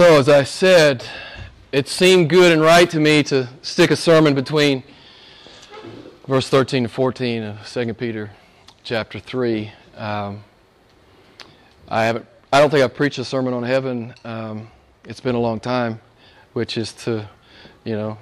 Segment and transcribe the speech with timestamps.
[0.00, 1.04] So, as I said,
[1.72, 4.82] it seemed good and right to me to stick a sermon between
[6.26, 8.30] verse 13 to 14 of 2 Peter
[8.82, 9.70] chapter 3.
[9.98, 10.42] Um,
[11.86, 12.24] I haven't.
[12.50, 14.14] I don't think I've preached a sermon on heaven.
[14.24, 14.70] Um,
[15.04, 16.00] it's been a long time,
[16.54, 17.28] which is to,
[17.84, 18.16] you know,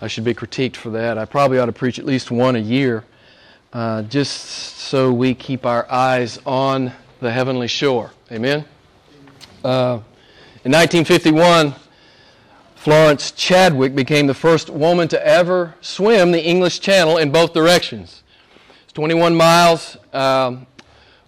[0.00, 1.18] I should be critiqued for that.
[1.18, 3.04] I probably ought to preach at least one a year,
[3.74, 6.90] uh, just so we keep our eyes on
[7.20, 8.12] the heavenly shore.
[8.30, 8.64] Amen.
[9.62, 10.00] Uh,
[10.64, 11.74] in 1951,
[12.76, 18.22] Florence Chadwick became the first woman to ever swim the English Channel in both directions.
[18.84, 20.68] It's 21 miles um,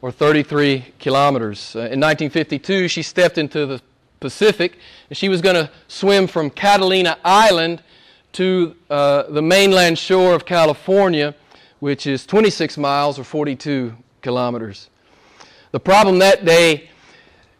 [0.03, 1.75] or 33 kilometers.
[1.75, 3.83] Uh, in 1952, she stepped into the
[4.21, 4.79] Pacific
[5.11, 7.83] and she was going to swim from Catalina Island
[8.35, 11.35] to uh, the mainland shore of California,
[11.81, 14.91] which is 26 miles or 42 kilometers.
[15.73, 16.91] The problem that day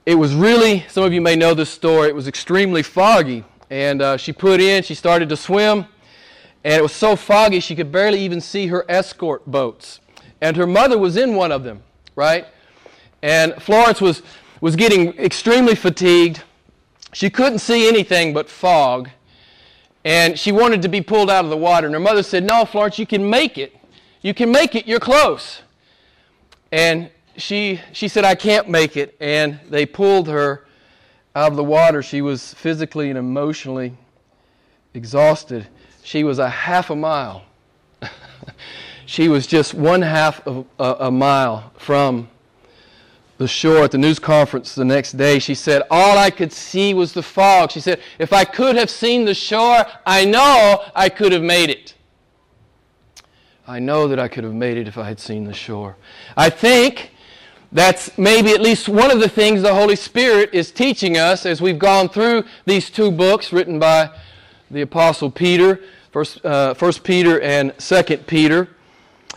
[0.07, 3.45] it was really, some of you may know this story, it was extremely foggy.
[3.71, 5.87] And uh, she put in, she started to swim,
[6.63, 10.01] and it was so foggy she could barely even see her escort boats.
[10.41, 11.83] And her mother was in one of them,
[12.17, 12.47] right?
[13.23, 14.23] And Florence was,
[14.61, 16.43] was getting extremely fatigued.
[17.15, 19.09] She couldn't see anything but fog.
[20.05, 21.87] And she wanted to be pulled out of the water.
[21.87, 23.75] And her mother said, No, Florence, you can make it.
[24.21, 24.87] You can make it.
[24.87, 25.63] You're close.
[26.71, 29.17] And she, she said, I can't make it.
[29.21, 30.67] And they pulled her
[31.35, 32.03] out of the water.
[32.03, 33.97] She was physically and emotionally
[34.95, 35.67] exhausted.
[36.03, 37.45] She was a half a mile.
[39.07, 42.29] she was just one half of a, a mile from
[43.37, 45.39] the shore at the news conference the next day.
[45.39, 47.73] She said, All I could see was the fog.
[47.73, 51.71] She said, If I could have seen the shore, I know I could have made
[51.71, 51.95] it.
[53.67, 55.97] I know that I could have made it if I had seen the shore.
[56.37, 57.13] I think
[57.75, 61.61] that's maybe at least one of the things the Holy Spirit is teaching us as
[61.61, 64.11] we've gone through these two books written by
[64.71, 65.81] the Apostle Peter,
[66.13, 68.69] First, uh, Peter and Second Peter.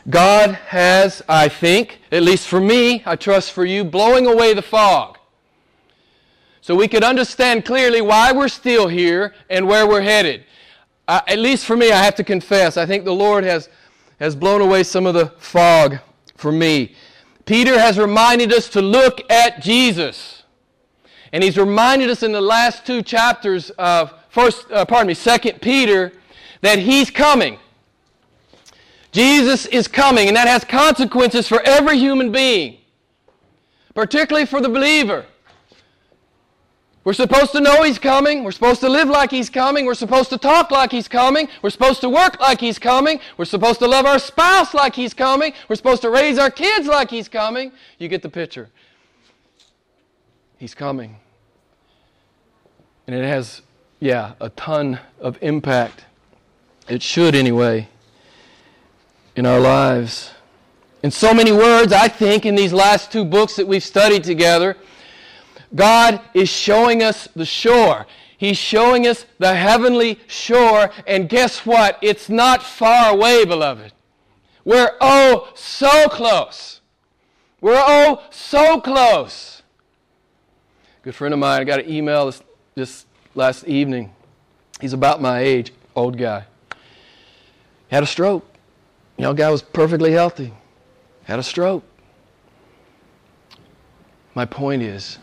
[0.08, 4.62] God has, I think, at least for me, I trust for you, blowing away the
[4.62, 5.18] fog.
[6.62, 10.44] So we could understand clearly why we're still here and where we're headed.
[11.08, 13.68] At least for me, I have to confess, I think the Lord has,
[14.20, 15.98] has blown away some of the fog
[16.36, 16.96] for me.
[17.48, 20.44] Peter has reminded us to look at Jesus.
[21.32, 25.62] And he's reminded us in the last two chapters of first, uh, pardon me, Second
[25.62, 26.12] Peter,
[26.62, 27.58] that he's coming.
[29.14, 32.78] Jesus is coming, and that has consequences for every human being,
[33.96, 35.26] particularly for the believer.
[37.08, 38.44] We're supposed to know He's coming.
[38.44, 39.86] We're supposed to live like He's coming.
[39.86, 41.48] We're supposed to talk like He's coming.
[41.62, 43.22] We're supposed to work like He's coming.
[43.38, 45.54] We're supposed to love our spouse like He's coming.
[45.70, 47.72] We're supposed to raise our kids like He's coming.
[47.98, 48.68] You get the picture.
[50.58, 51.16] He's coming.
[53.08, 53.62] And it has,
[54.02, 56.04] yeah, a ton of impact.
[56.90, 57.88] It should, anyway,
[59.38, 60.32] in our lives.
[61.04, 64.76] In so many words, I think, in these last two books that we've studied together,
[65.76, 68.06] God is showing us the shore.
[68.38, 71.98] He's showing us the heavenly shore, and guess what?
[72.02, 73.94] It's not far away, beloved.
[74.64, 76.82] We're oh so close.
[77.62, 79.64] We're oh so close.
[81.02, 82.44] Good friend of mine, I got an email this,
[82.76, 84.14] this last evening.
[84.80, 86.46] He's about my age, old guy.
[87.90, 88.46] Had a stroke.
[89.18, 90.54] Young guy was perfectly healthy.
[91.24, 91.84] Had a stroke.
[94.36, 95.18] My point is,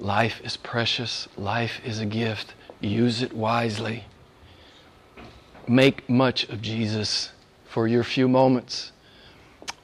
[0.00, 1.28] Life is precious.
[1.36, 2.54] Life is a gift.
[2.80, 4.04] Use it wisely.
[5.68, 7.32] Make much of Jesus
[7.66, 8.92] for your few moments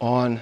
[0.00, 0.40] on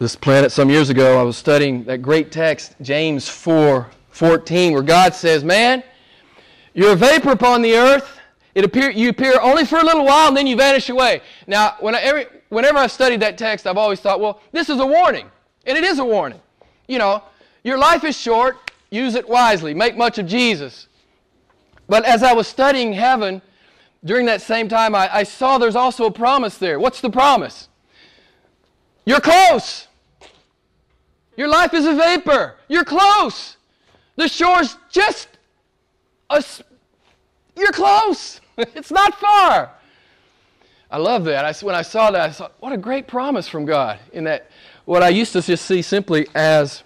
[0.00, 0.50] this planet.
[0.50, 5.44] Some years ago, I was studying that great text, James 4 14, where God says,
[5.44, 5.84] Man,
[6.74, 8.18] you're a vapor upon the earth.
[8.56, 11.22] It appear, you appear only for a little while and then you vanish away.
[11.46, 14.80] Now, when I, every, whenever I've studied that text, I've always thought, well, this is
[14.80, 15.30] a warning.
[15.66, 16.40] And it is a warning.
[16.88, 17.22] You know,
[17.64, 18.70] your life is short.
[18.90, 19.74] Use it wisely.
[19.74, 20.88] Make much of Jesus.
[21.88, 23.42] But as I was studying heaven,
[24.04, 26.78] during that same time, I, I saw there's also a promise there.
[26.80, 27.68] What's the promise?
[29.04, 29.88] You're close.
[31.36, 32.56] Your life is a vapor.
[32.68, 33.56] You're close.
[34.16, 35.28] The shore's just
[36.30, 36.44] a.
[37.56, 38.40] You're close.
[38.58, 39.70] it's not far.
[40.90, 41.44] I love that.
[41.44, 43.98] I, when I saw that, I thought, what a great promise from God.
[44.12, 44.50] In that,
[44.84, 46.82] what I used to just see simply as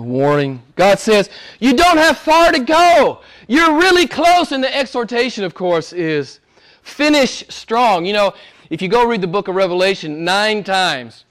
[0.00, 0.62] a warning.
[0.76, 3.20] God says, You don't have far to go.
[3.46, 4.52] You're really close.
[4.52, 6.40] And the exhortation, of course, is
[6.82, 8.04] finish strong.
[8.06, 8.34] You know,
[8.70, 11.24] if you go read the book of Revelation nine times,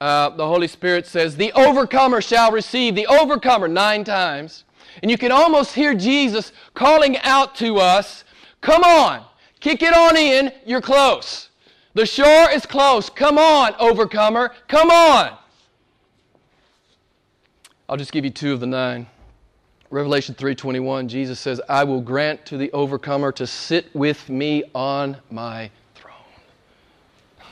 [0.00, 4.64] uh, the Holy Spirit says, The overcomer shall receive, the overcomer, nine times.
[5.02, 8.24] And you can almost hear Jesus calling out to us,
[8.60, 9.24] Come on,
[9.60, 11.48] kick it on in, you're close.
[11.94, 13.08] The shore is close.
[13.10, 15.37] Come on, overcomer, come on.
[17.90, 19.06] I'll just give you two of the nine.
[19.88, 25.16] Revelation 3:21 Jesus says, "I will grant to the overcomer to sit with me on
[25.30, 26.12] my throne."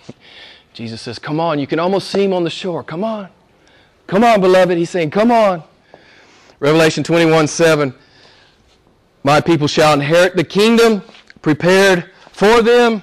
[0.75, 2.83] Jesus says, "Come on, you can almost see him on the shore.
[2.83, 3.31] Come on.
[4.07, 5.63] Come on, beloved." He's saying, "Come on."
[6.61, 7.95] Revelation 21:7
[9.23, 11.03] My people shall inherit the kingdom
[11.41, 13.01] prepared for them,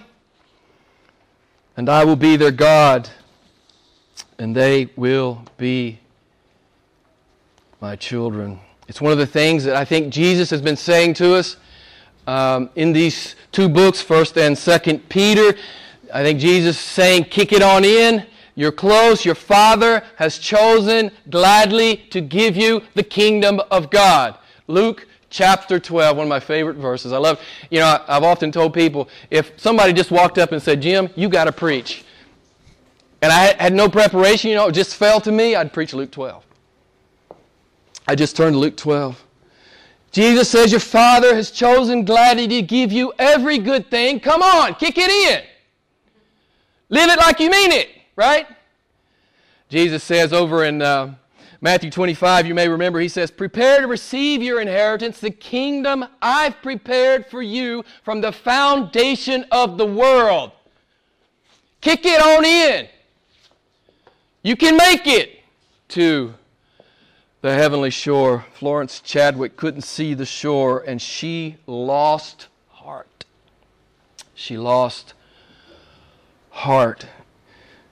[1.75, 3.09] and I will be their God,
[4.38, 6.00] and they will be
[7.83, 8.62] my children.
[8.88, 11.57] It's one of the things that I think Jesus has been saying to us
[12.27, 15.53] um, in these two books, First and Second Peter.
[16.13, 18.25] I think Jesus is saying, "Kick it on in.
[18.56, 19.25] You're close.
[19.25, 24.38] Your Father has chosen gladly to give you the kingdom of God."
[24.68, 27.12] Luke chapter 12, one of my favorite verses.
[27.12, 30.81] I love, you know, I've often told people if somebody just walked up and said,
[30.81, 32.06] Jim, you got to preach,
[33.21, 36.12] and I had no preparation, you know, it just fell to me, I'd preach Luke
[36.12, 36.45] 12.
[38.07, 39.23] I just turned to Luke 12.
[40.11, 44.19] Jesus says, Your Father has chosen gladly to give you every good thing.
[44.19, 45.44] Come on, kick it in.
[46.89, 48.45] Live it like you mean it, right?
[49.69, 51.15] Jesus says over in uh,
[51.61, 56.61] Matthew 25, you may remember, he says, Prepare to receive your inheritance, the kingdom I've
[56.61, 60.51] prepared for you from the foundation of the world.
[61.81, 62.88] Kick it on in.
[64.44, 65.39] You can make it
[65.89, 66.35] to
[67.43, 68.45] the heavenly shore.
[68.53, 73.25] Florence Chadwick couldn't see the shore and she lost heart.
[74.33, 75.13] She lost
[76.51, 77.05] heart.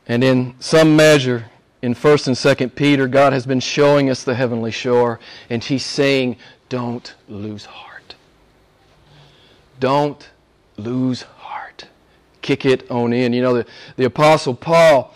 [0.08, 1.48] And in some measure,
[1.82, 5.20] in 1st and 2nd Peter, God has been showing us the heavenly shore,
[5.50, 6.38] and He's saying,
[6.70, 8.16] Don't lose heart.
[9.80, 10.30] Don't
[10.78, 11.88] lose heart.
[12.42, 13.34] Kick it on in.
[13.34, 13.66] You know, the,
[13.98, 15.14] the Apostle Paul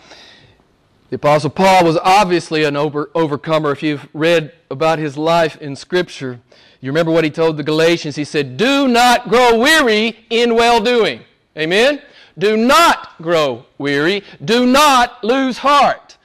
[1.08, 3.70] the Apostle Paul was obviously an over, overcomer.
[3.70, 6.40] If you've read about his life in Scripture,
[6.80, 8.16] you remember what he told the Galatians.
[8.16, 11.20] He said, Do not grow weary in well doing.
[11.56, 12.02] Amen?
[12.36, 14.24] Do not grow weary.
[14.44, 16.16] Do not lose heart.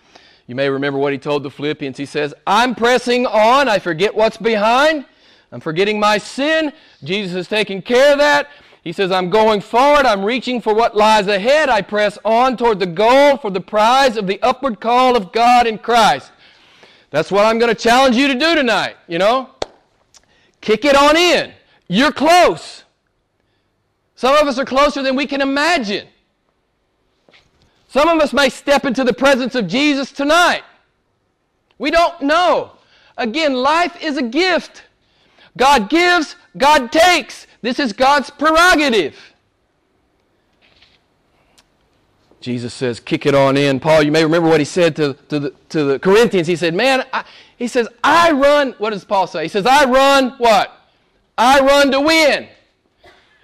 [0.47, 1.97] You may remember what he told the Philippians.
[1.97, 3.69] He says, I'm pressing on.
[3.69, 5.05] I forget what's behind.
[5.51, 6.73] I'm forgetting my sin.
[7.03, 8.49] Jesus is taking care of that.
[8.83, 10.05] He says, I'm going forward.
[10.05, 11.69] I'm reaching for what lies ahead.
[11.69, 15.67] I press on toward the goal for the prize of the upward call of God
[15.67, 16.31] in Christ.
[17.11, 19.49] That's what I'm going to challenge you to do tonight, you know?
[20.61, 21.53] Kick it on in.
[21.87, 22.83] You're close.
[24.15, 26.07] Some of us are closer than we can imagine.
[27.87, 30.63] Some of us may step into the presence of Jesus tonight.
[31.77, 32.71] We don't know.
[33.17, 34.83] Again, life is a gift.
[35.57, 37.47] God gives, God takes.
[37.61, 39.15] This is God's prerogative.
[42.39, 43.79] Jesus says, kick it on in.
[43.79, 46.47] Paul, you may remember what he said to, to, the, to the Corinthians.
[46.47, 47.23] He said, man, I,
[47.55, 49.43] he says, I run, what does Paul say?
[49.43, 50.75] He says, I run what?
[51.37, 52.47] I run to win.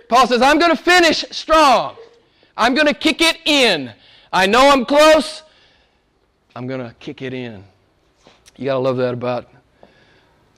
[0.10, 1.96] Paul says, I'm going to finish strong.
[2.56, 3.94] I'm going to kick it in.
[4.34, 5.44] I know I'm close.
[6.56, 7.64] I'm going to kick it in.
[8.56, 9.48] You got to love that about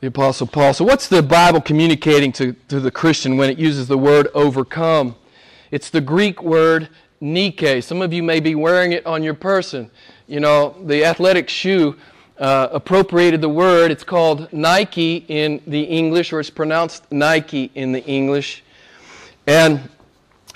[0.01, 0.73] the Apostle Paul.
[0.73, 5.15] So, what's the Bible communicating to, to the Christian when it uses the word overcome?
[5.71, 6.87] It's the Greek word
[7.19, 7.81] Nike.
[7.81, 9.91] Some of you may be wearing it on your person.
[10.27, 11.97] You know, the athletic shoe
[12.37, 13.91] uh, appropriated the word.
[13.91, 18.63] It's called Nike in the English, or it's pronounced Nike in the English.
[19.47, 19.89] And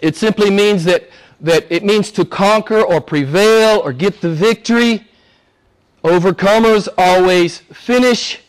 [0.02, 1.10] it simply means that,
[1.42, 5.06] that it means to conquer or prevail or get the victory.
[6.02, 8.43] Overcomers always finish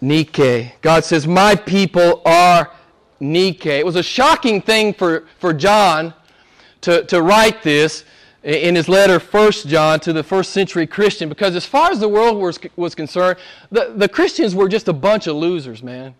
[0.00, 0.72] Nike.
[0.80, 2.70] God says, My people are
[3.18, 3.70] Nike.
[3.70, 6.14] It was a shocking thing for, for John
[6.82, 8.04] to, to write this
[8.42, 12.08] in his letter, First John, to the first century Christian, because as far as the
[12.08, 13.38] world was, was concerned,
[13.70, 16.14] the, the Christians were just a bunch of losers, man.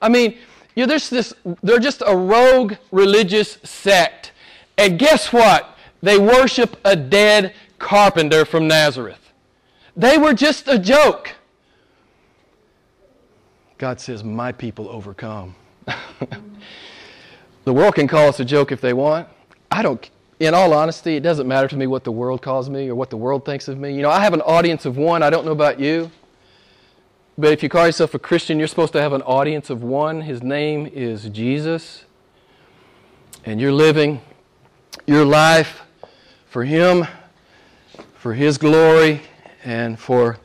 [0.00, 0.36] I mean,
[0.76, 4.32] you know, there's this, they're just a rogue religious sect.
[4.78, 5.76] And guess what?
[6.02, 9.32] They worship a dead carpenter from Nazareth.
[9.96, 11.34] They were just a joke.
[13.78, 15.54] God says, My people overcome.
[17.64, 19.28] the world can call us a joke if they want.
[19.70, 20.08] I don't,
[20.40, 23.10] in all honesty, it doesn't matter to me what the world calls me or what
[23.10, 23.94] the world thinks of me.
[23.94, 25.22] You know, I have an audience of one.
[25.22, 26.10] I don't know about you.
[27.38, 30.22] But if you call yourself a Christian, you're supposed to have an audience of one.
[30.22, 32.04] His name is Jesus.
[33.44, 34.22] And you're living
[35.06, 35.82] your life
[36.48, 37.06] for Him,
[38.14, 39.20] for His glory,
[39.64, 40.38] and for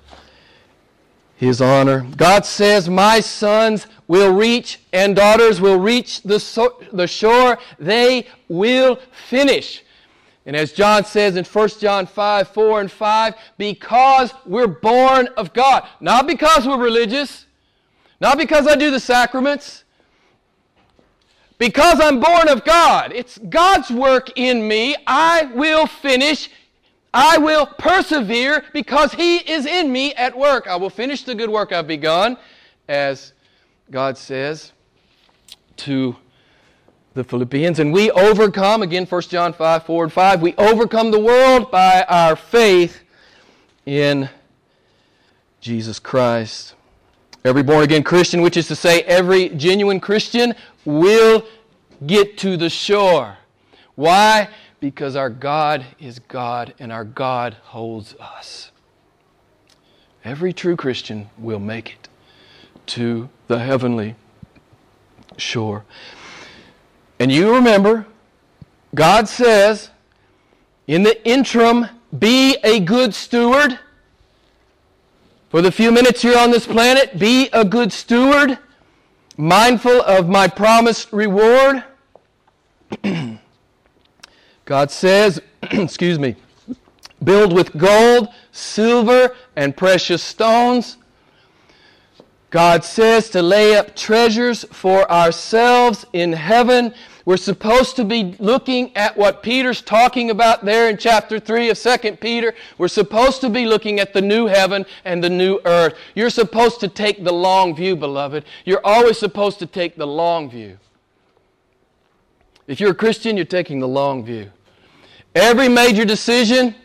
[1.42, 2.06] his honor.
[2.18, 7.58] God says, My sons will reach and daughters will reach the, so- the shore.
[7.80, 9.84] They will finish.
[10.46, 15.52] And as John says in 1 John 5 4 and 5, because we're born of
[15.54, 15.88] God.
[16.00, 17.48] Not because we're religious,
[18.20, 19.84] not because I do the sacraments,
[21.58, 23.14] because I'm born of God.
[23.16, 24.96] It's God's work in me.
[25.08, 26.50] I will finish
[27.14, 30.68] I will persevere because He is in me at work.
[30.68, 32.38] I will finish the good work I've begun,
[32.88, 33.34] as
[33.90, 34.72] God says
[35.78, 36.16] to
[37.14, 37.80] the Philippians.
[37.80, 42.06] And we overcome, again, 1 John 5, 4 and 5, we overcome the world by
[42.08, 43.02] our faith
[43.86, 44.30] in
[45.60, 46.76] Jesus Christ.
[47.44, 50.54] Every born again Christian, which is to say, every genuine Christian,
[50.86, 51.46] will
[52.06, 53.38] get to the shore.
[53.96, 54.48] Why?
[54.82, 58.72] Because our God is God and our God holds us.
[60.26, 62.10] Every true Christian will make it
[62.88, 64.16] to the heavenly
[65.38, 65.86] shore.
[67.20, 68.08] And you remember,
[68.94, 69.92] God says,
[70.88, 71.86] in the interim,
[72.18, 73.80] be a good steward.
[75.50, 78.58] For the few minutes you're on this planet, be a good steward,
[79.38, 81.84] mindful of my promised reward.
[84.72, 86.34] God says, excuse me,
[87.22, 90.96] build with gold, silver, and precious stones.
[92.52, 96.94] God says to lay up treasures for ourselves in heaven.
[97.26, 101.78] We're supposed to be looking at what Peter's talking about there in chapter 3 of
[101.78, 102.54] 2 Peter.
[102.78, 105.96] We're supposed to be looking at the new heaven and the new earth.
[106.16, 108.46] You're supposed to take the long view, beloved.
[108.64, 110.78] You're always supposed to take the long view.
[112.68, 114.50] If you're a Christian, you're taking the long view.
[115.34, 116.76] Every major decision,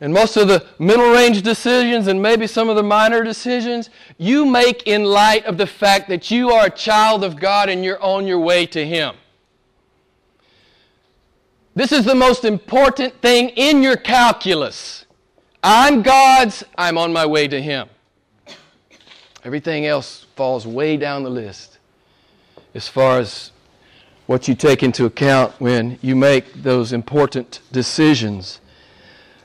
[0.00, 4.44] and most of the middle range decisions, and maybe some of the minor decisions, you
[4.44, 8.02] make in light of the fact that you are a child of God and you're
[8.02, 9.14] on your way to Him.
[11.74, 15.04] This is the most important thing in your calculus.
[15.62, 17.88] I'm God's, I'm on my way to Him.
[19.44, 21.78] Everything else falls way down the list
[22.74, 23.52] as far as
[24.26, 28.60] what you take into account when you make those important decisions.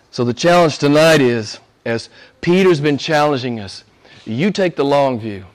[0.10, 2.10] So the challenge tonight is, as
[2.42, 3.84] Peter's been challenging us,
[4.26, 5.46] you take the long view.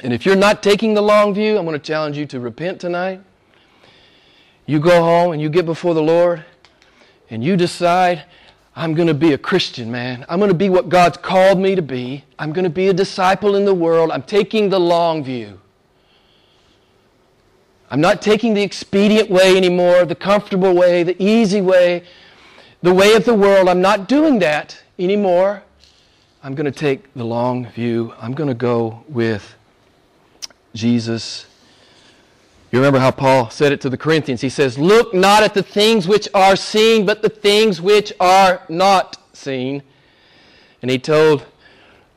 [0.00, 2.80] And if you're not taking the long view, I'm going to challenge you to repent
[2.80, 3.20] tonight.
[4.66, 6.44] You go home and you get before the Lord
[7.30, 8.24] and you decide,
[8.76, 10.24] I'm going to be a Christian, man.
[10.28, 12.24] I'm going to be what God's called me to be.
[12.38, 14.10] I'm going to be a disciple in the world.
[14.10, 15.60] I'm taking the long view.
[17.94, 22.02] I'm not taking the expedient way anymore, the comfortable way, the easy way,
[22.82, 23.68] the way of the world.
[23.68, 25.62] I'm not doing that anymore.
[26.42, 28.12] I'm going to take the long view.
[28.18, 29.54] I'm going to go with
[30.74, 31.46] Jesus.
[32.72, 34.40] You remember how Paul said it to the Corinthians.
[34.40, 38.62] He says, Look not at the things which are seen, but the things which are
[38.68, 39.84] not seen.
[40.82, 41.46] And he told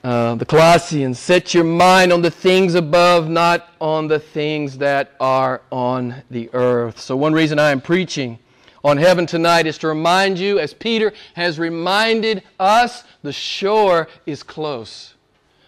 [0.07, 5.11] uh, the Colossians, set your mind on the things above, not on the things that
[5.19, 6.97] are on the earth.
[6.97, 8.39] So, one reason I am preaching
[8.85, 14.43] on heaven tonight is to remind you, as Peter has reminded us, the shore is
[14.43, 15.15] close.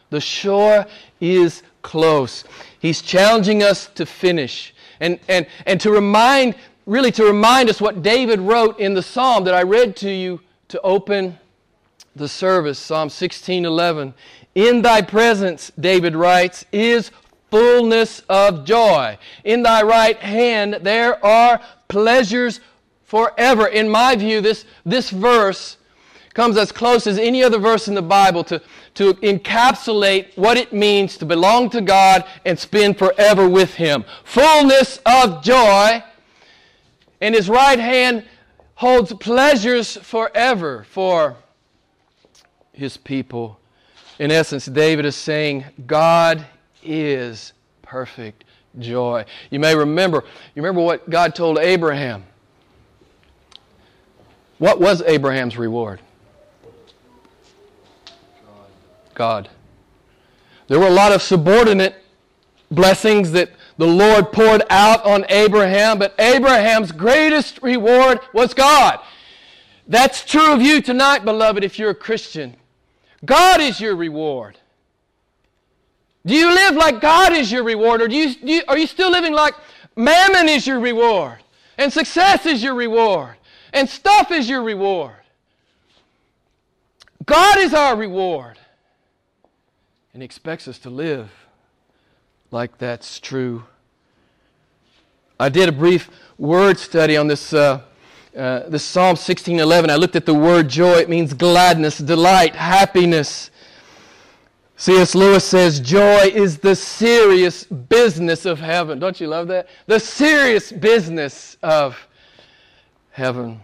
[0.10, 0.86] The shore
[1.20, 2.46] is close.
[2.80, 6.56] He's challenging us to finish and, and, and to remind,
[6.86, 10.40] really, to remind us what David wrote in the psalm that I read to you
[10.70, 11.38] to open
[12.20, 14.14] the service, Psalm 16:11.
[14.54, 17.12] In thy presence, David writes, is
[17.50, 19.18] fullness of joy.
[19.44, 22.60] In thy right hand there are pleasures
[23.04, 23.66] forever.
[23.68, 25.78] In my view, this, this verse
[26.34, 28.62] comes as close as any other verse in the Bible to,
[28.94, 34.06] to encapsulate what it means to belong to God and spend forever with Him.
[34.24, 36.04] Fullness of joy,
[37.20, 38.24] and His right hand
[38.76, 41.36] holds pleasures forever for
[42.80, 43.60] his people.
[44.18, 46.46] In essence, David is saying, God
[46.84, 48.46] is perfect
[48.78, 49.26] joy.
[49.50, 50.24] You may remember,
[50.56, 52.24] you remember what God told Abraham.
[54.58, 56.02] What was Abraham's reward?
[59.14, 59.50] God.
[60.68, 61.96] There were a lot of subordinate
[62.72, 69.00] blessings that the Lord poured out on Abraham, but Abraham's greatest reward was God.
[69.88, 72.56] That's true of you tonight, beloved, if you're a Christian.
[73.26, 74.58] God is your reward.
[76.26, 78.88] Do you live like God is your reward, or do you, do you, are you
[78.88, 79.56] still living like
[79.96, 81.40] mammon is your reward,
[81.78, 83.36] and success is your reward,
[83.74, 85.16] and stuff is your reward?
[87.26, 88.58] God is our reward.
[90.14, 91.30] And He expects us to live
[92.52, 93.64] like that's true.
[95.40, 97.82] I did a brief word study on this, uh,
[98.38, 99.90] uh, this Psalm 16:11.
[99.90, 101.00] I looked at the word joy.
[101.00, 103.52] It means gladness, delight, happiness.
[104.80, 105.14] C.S.
[105.14, 108.98] Lewis says, Joy is the serious business of heaven.
[108.98, 109.68] Don't you love that?
[109.88, 112.08] The serious business of
[113.12, 113.60] heaven.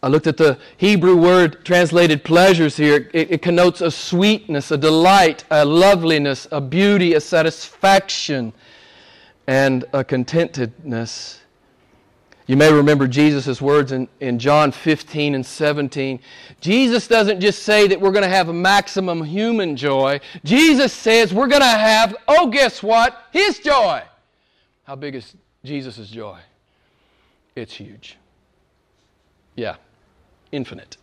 [0.00, 3.10] I looked at the Hebrew word translated pleasures here.
[3.12, 8.52] It, it, connotes a sweetness, a delight, a loveliness, a beauty, a satisfaction,
[9.48, 11.40] and a contentedness.
[12.48, 16.18] You may remember Jesus' words in, in John 15 and 17.
[16.62, 20.18] Jesus doesn't just say that we're going to have a maximum human joy.
[20.44, 23.24] Jesus says we're going to have, oh, guess what?
[23.32, 24.02] His joy.
[24.84, 26.38] How big is Jesus' joy?
[27.54, 28.16] It's huge.
[29.54, 29.76] Yeah,
[30.50, 30.96] infinite.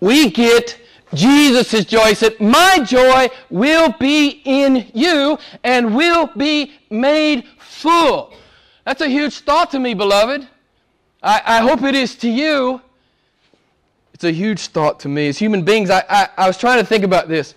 [0.00, 0.80] We get
[1.14, 2.08] Jesus' joy.
[2.08, 8.34] He said, My joy will be in you and will be made full.
[8.88, 10.48] That's a huge thought to me, beloved.
[11.22, 12.80] I, I hope it is to you.
[14.14, 15.28] It's a huge thought to me.
[15.28, 17.54] As human beings, I, I, I was trying to think about this.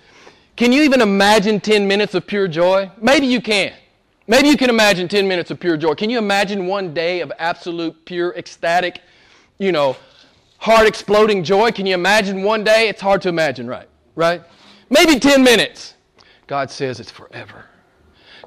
[0.57, 2.91] Can you even imagine 10 minutes of pure joy?
[3.01, 3.71] Maybe you can.
[4.27, 5.95] Maybe you can imagine 10 minutes of pure joy.
[5.95, 8.99] Can you imagine one day of absolute, pure, ecstatic,
[9.57, 9.95] you know,
[10.57, 11.71] heart exploding joy?
[11.71, 12.89] Can you imagine one day?
[12.89, 13.87] It's hard to imagine, right?
[14.15, 14.41] Right?
[14.89, 15.93] Maybe 10 minutes.
[16.47, 17.67] God says it's forever.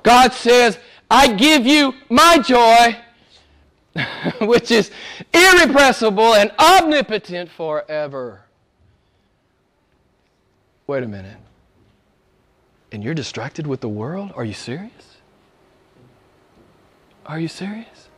[0.02, 0.78] God says,
[1.14, 2.96] I give you my joy,
[4.44, 4.90] which is
[5.32, 8.42] irrepressible and omnipotent forever.
[10.88, 11.36] Wait a minute.
[12.90, 14.32] And you're distracted with the world?
[14.34, 15.18] Are you serious?
[17.26, 18.08] Are you serious?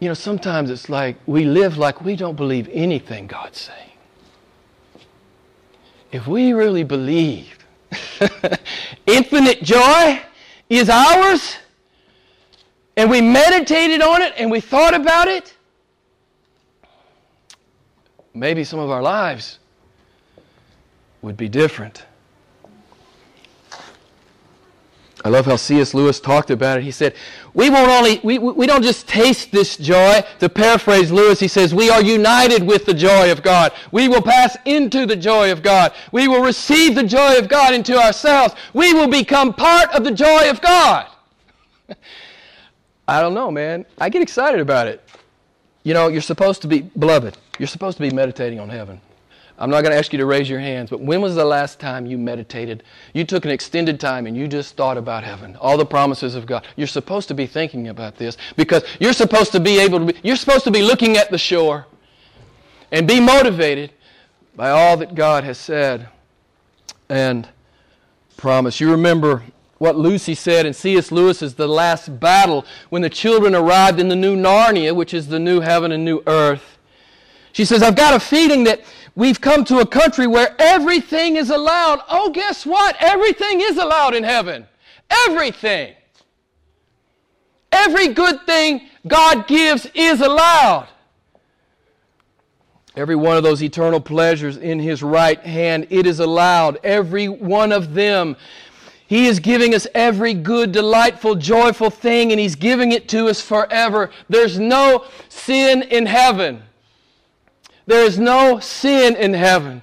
[0.00, 3.92] You know, sometimes it's like we live like we don't believe anything God's saying.
[6.10, 7.62] If we really believed
[9.06, 10.20] infinite joy,
[10.78, 11.56] is ours,
[12.96, 15.54] and we meditated on it and we thought about it,
[18.34, 19.58] maybe some of our lives
[21.20, 22.04] would be different.
[25.24, 25.94] I love how C.S.
[25.94, 26.84] Lewis talked about it.
[26.84, 27.14] He said,
[27.54, 30.22] We won't only, we, we don't just taste this joy.
[30.40, 33.72] To paraphrase Lewis, he says, We are united with the joy of God.
[33.92, 35.92] We will pass into the joy of God.
[36.10, 38.54] We will receive the joy of God into ourselves.
[38.74, 41.06] We will become part of the joy of God.
[43.08, 43.86] I don't know, man.
[43.98, 45.04] I get excited about it.
[45.84, 49.00] You know, you're supposed to be, beloved, you're supposed to be meditating on heaven.
[49.62, 51.78] I'm not going to ask you to raise your hands, but when was the last
[51.78, 52.82] time you meditated?
[53.14, 56.46] You took an extended time and you just thought about heaven, all the promises of
[56.46, 56.66] God.
[56.74, 60.20] You're supposed to be thinking about this because you're supposed to be able to be,
[60.24, 61.86] you're supposed to be looking at the shore
[62.90, 63.92] and be motivated
[64.56, 66.08] by all that God has said
[67.08, 67.48] and
[68.36, 68.80] promised.
[68.80, 69.44] You remember
[69.78, 71.12] what Lucy said in C.S.
[71.12, 75.38] Lewis's The Last Battle when the children arrived in the new Narnia, which is the
[75.38, 76.78] new heaven and new earth.
[77.52, 78.80] She says, I've got a feeling that
[79.14, 82.00] we've come to a country where everything is allowed.
[82.08, 82.96] Oh, guess what?
[83.00, 84.66] Everything is allowed in heaven.
[85.10, 85.94] Everything.
[87.70, 90.88] Every good thing God gives is allowed.
[92.94, 96.78] Every one of those eternal pleasures in His right hand, it is allowed.
[96.84, 98.36] Every one of them.
[99.06, 103.40] He is giving us every good, delightful, joyful thing, and He's giving it to us
[103.40, 104.10] forever.
[104.28, 106.62] There's no sin in heaven.
[107.86, 109.82] There is no sin in heaven.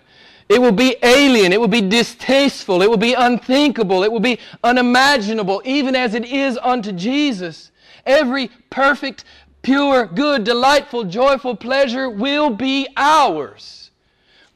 [0.50, 1.54] It will be alien.
[1.54, 2.82] It will be distasteful.
[2.82, 4.04] It will be unthinkable.
[4.04, 7.72] It will be unimaginable, even as it is unto Jesus.
[8.06, 9.26] Every perfect,
[9.62, 13.92] pure, good, delightful, joyful pleasure will be ours.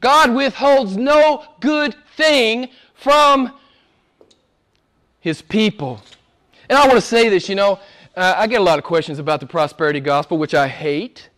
[0.00, 3.52] God withholds no good thing from
[5.20, 6.00] His people.
[6.68, 7.78] And I want to say this, you know,
[8.16, 11.28] uh, I get a lot of questions about the prosperity gospel, which I hate.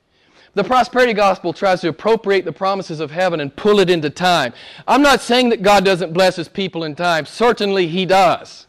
[0.56, 4.54] The prosperity gospel tries to appropriate the promises of heaven and pull it into time.
[4.88, 7.26] I'm not saying that God doesn't bless his people in time.
[7.26, 8.66] Certainly he does.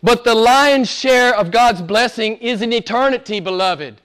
[0.00, 4.00] But the lion's share of God's blessing is in eternity, beloved.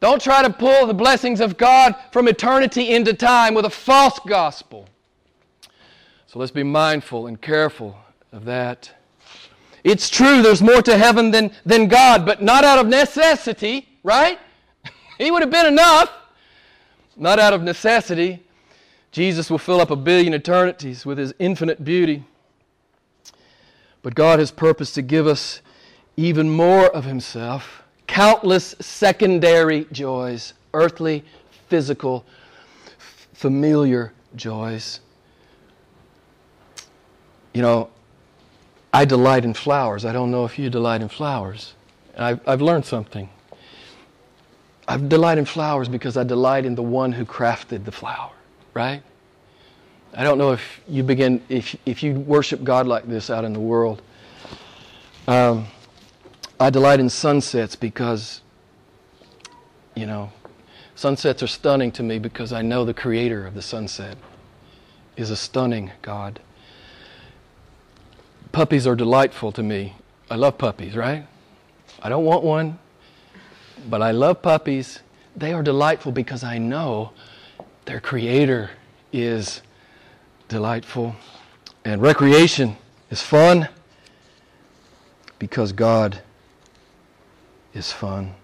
[0.00, 4.18] Don't try to pull the blessings of God from eternity into time with a false
[4.26, 4.88] gospel.
[6.26, 7.98] So let's be mindful and careful
[8.32, 8.90] of that.
[9.84, 14.38] It's true, there's more to heaven than, than God, but not out of necessity, right?
[15.18, 16.12] He would have been enough.
[17.16, 18.42] Not out of necessity.
[19.10, 22.24] Jesus will fill up a billion eternities with his infinite beauty.
[24.02, 25.62] But God has purposed to give us
[26.16, 31.24] even more of himself, countless secondary joys, earthly,
[31.68, 32.24] physical,
[33.32, 35.00] familiar joys.
[37.52, 37.88] you know,
[38.92, 40.04] I delight in flowers.
[40.04, 41.74] I don't know if you delight in flowers.
[42.16, 43.30] I've, I've learned something.
[44.88, 48.32] I delight in flowers because I delight in the one who crafted the flower,
[48.72, 49.02] right?
[50.14, 53.52] I don't know if you begin, if, if you worship God like this out in
[53.52, 54.00] the world.
[55.26, 55.66] Um,
[56.58, 58.40] I delight in sunsets because,
[59.94, 60.32] you know,
[60.94, 64.16] sunsets are stunning to me because I know the creator of the sunset
[65.16, 66.40] is a stunning God.
[68.52, 69.96] Puppies are delightful to me.
[70.30, 71.26] I love puppies, right?
[72.02, 72.78] I don't want one,
[73.88, 75.00] but I love puppies.
[75.36, 77.12] They are delightful because I know
[77.84, 78.70] their creator
[79.12, 79.62] is
[80.48, 81.14] delightful.
[81.84, 82.76] And recreation
[83.10, 83.68] is fun
[85.38, 86.20] because God
[87.74, 88.34] is fun.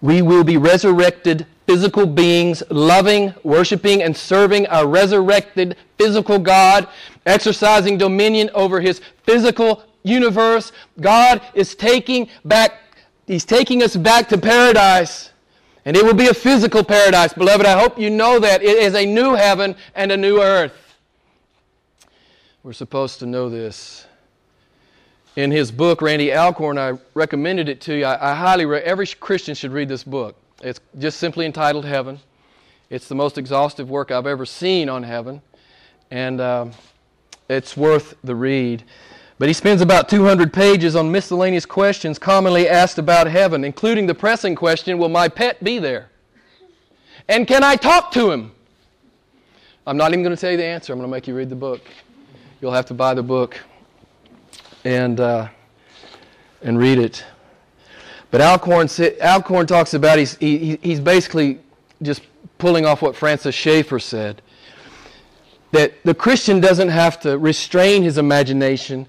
[0.00, 6.86] We will be resurrected physical beings, loving, worshiping, and serving our resurrected physical God,
[7.24, 10.70] exercising dominion over his physical universe.
[11.00, 12.85] God is taking back,
[13.26, 15.30] he's taking us back to paradise.
[15.84, 17.64] And it will be a physical paradise, beloved.
[17.64, 18.60] I hope you know that.
[18.60, 20.96] It is a new heaven and a new earth.
[22.64, 24.04] We're supposed to know this.
[25.36, 28.04] In his book, Randy Alcorn, I recommended it to you.
[28.04, 30.34] I, I highly, every Christian should read this book.
[30.62, 32.18] It's just simply entitled Heaven.
[32.88, 35.42] It's the most exhaustive work I've ever seen on heaven,
[36.10, 36.66] and uh,
[37.48, 38.84] it's worth the read.
[39.38, 44.14] But he spends about 200 pages on miscellaneous questions commonly asked about heaven, including the
[44.14, 46.10] pressing question Will my pet be there?
[47.28, 48.52] And can I talk to him?
[49.86, 50.92] I'm not even going to tell you the answer.
[50.92, 51.82] I'm going to make you read the book.
[52.60, 53.60] You'll have to buy the book
[54.84, 55.48] and, uh,
[56.62, 57.24] and read it.
[58.30, 58.88] But Alcorn,
[59.20, 61.60] Alcorn talks about he's, he, he's basically
[62.02, 62.22] just
[62.58, 64.42] pulling off what Francis Schaeffer said
[65.72, 69.06] that the Christian doesn't have to restrain his imagination.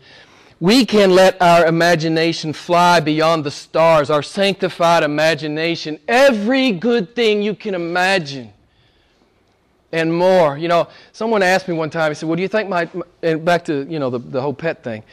[0.60, 6.00] We can let our imagination fly beyond the stars, our sanctified imagination.
[6.08, 8.52] Every good thing you can imagine
[9.92, 10.58] and more.
[10.58, 12.90] You know, someone asked me one time, he said, Well, do you think my,
[13.22, 15.04] and back to, you know, the, the whole pet thing.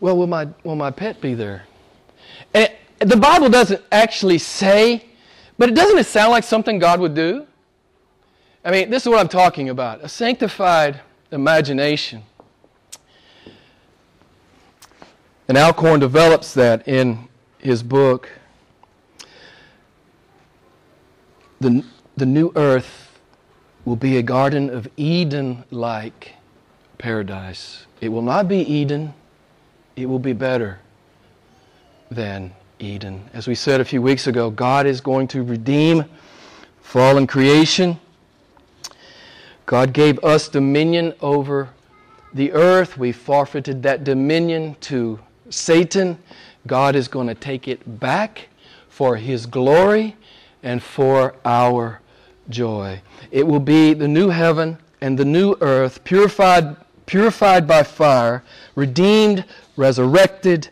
[0.00, 1.64] Well, will my, will my pet be there?
[2.54, 5.04] And it, the Bible doesn't actually say,
[5.58, 7.46] but it doesn't it sound like something God would do?
[8.64, 11.00] I mean, this is what I'm talking about a sanctified
[11.32, 12.22] imagination.
[15.48, 18.28] And Alcorn develops that in his book.
[21.60, 21.84] The,
[22.16, 23.18] the new earth
[23.84, 26.34] will be a garden of Eden like
[26.98, 27.86] paradise.
[28.00, 29.12] It will not be Eden,
[29.96, 30.78] it will be better
[32.10, 33.28] than Eden.
[33.32, 36.04] As we said a few weeks ago, God is going to redeem
[36.80, 37.98] fallen creation.
[39.66, 41.70] God gave us dominion over
[42.34, 42.98] the earth.
[42.98, 45.20] We forfeited that dominion to
[45.50, 46.18] Satan.
[46.66, 48.48] God is going to take it back
[48.88, 50.16] for His glory
[50.62, 52.00] and for our
[52.48, 53.00] joy.
[53.30, 58.42] It will be the new heaven and the new earth, purified, purified by fire,
[58.74, 59.44] redeemed,
[59.76, 60.68] resurrected,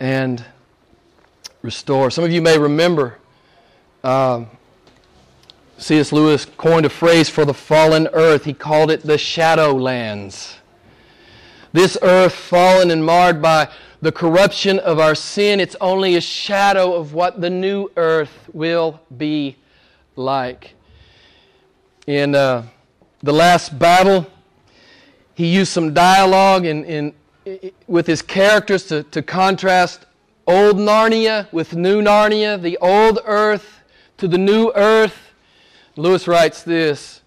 [0.00, 0.44] and
[1.62, 2.12] restored.
[2.12, 3.18] Some of you may remember
[4.04, 4.48] um,
[5.84, 6.12] C.S.
[6.12, 8.46] Lewis coined a phrase for the fallen earth.
[8.46, 10.54] He called it the shadowlands.
[11.74, 13.68] This earth, fallen and marred by
[14.00, 18.98] the corruption of our sin, it's only a shadow of what the new earth will
[19.18, 19.56] be
[20.16, 20.72] like.
[22.06, 22.62] In uh,
[23.22, 24.26] the last battle,
[25.34, 27.14] he used some dialogue in, in,
[27.86, 30.06] with his characters to, to contrast
[30.46, 33.82] old Narnia with new Narnia, the old earth
[34.16, 35.32] to the new earth.
[35.96, 37.22] Lewis writes this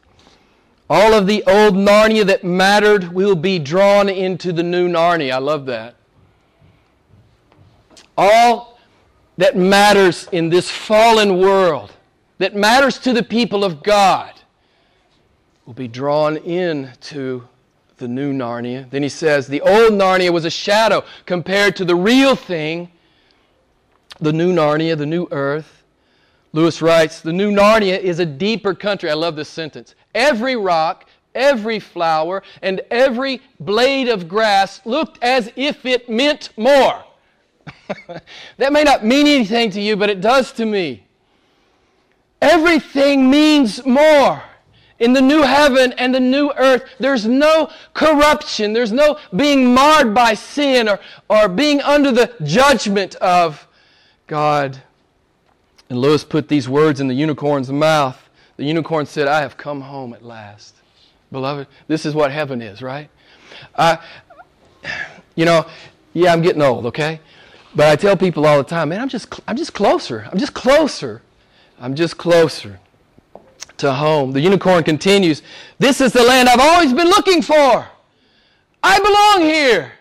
[0.89, 5.33] All of the old Narnia that mattered will be drawn into the new Narnia.
[5.33, 5.95] I love that.
[8.17, 8.79] All
[9.37, 11.93] that matters in this fallen world,
[12.39, 14.33] that matters to the people of God,
[15.65, 17.47] will be drawn into
[17.97, 18.89] the new Narnia.
[18.89, 22.91] Then he says, The old Narnia was a shadow compared to the real thing,
[24.19, 25.76] the new Narnia, the new earth.
[26.53, 29.09] Lewis writes, The new Narnia is a deeper country.
[29.09, 29.95] I love this sentence.
[30.15, 37.03] Every rock, every flower, and every blade of grass looked as if it meant more.
[38.57, 41.03] that may not mean anything to you, but it does to me.
[42.41, 44.43] Everything means more.
[44.99, 48.73] In the new heaven and the new earth, there's no corruption.
[48.73, 53.67] There's no being marred by sin or, or being under the judgment of
[54.25, 54.81] God.
[55.89, 58.29] And Lewis put these words in the unicorn's mouth.
[58.57, 60.75] The unicorn said, I have come home at last.
[61.31, 63.09] Beloved, this is what heaven is, right?
[63.75, 63.97] Uh,
[65.35, 65.67] You know,
[66.13, 67.19] yeah, I'm getting old, okay?
[67.75, 70.27] But I tell people all the time, man, I'm just, I'm just closer.
[70.31, 71.21] I'm just closer.
[71.79, 72.79] I'm just closer
[73.77, 74.31] to home.
[74.31, 75.43] The unicorn continues,
[75.77, 77.87] This is the land I've always been looking for.
[78.81, 79.91] I belong here.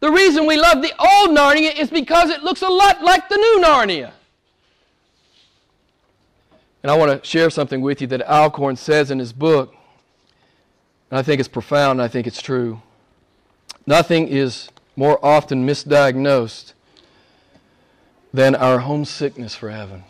[0.00, 3.36] The reason we love the old Narnia is because it looks a lot like the
[3.36, 4.10] new Narnia.
[6.82, 9.74] And I want to share something with you that Alcorn says in his book.
[11.10, 12.80] And I think it's profound, and I think it's true.
[13.86, 16.72] Nothing is more often misdiagnosed
[18.32, 20.04] than our homesickness for heaven.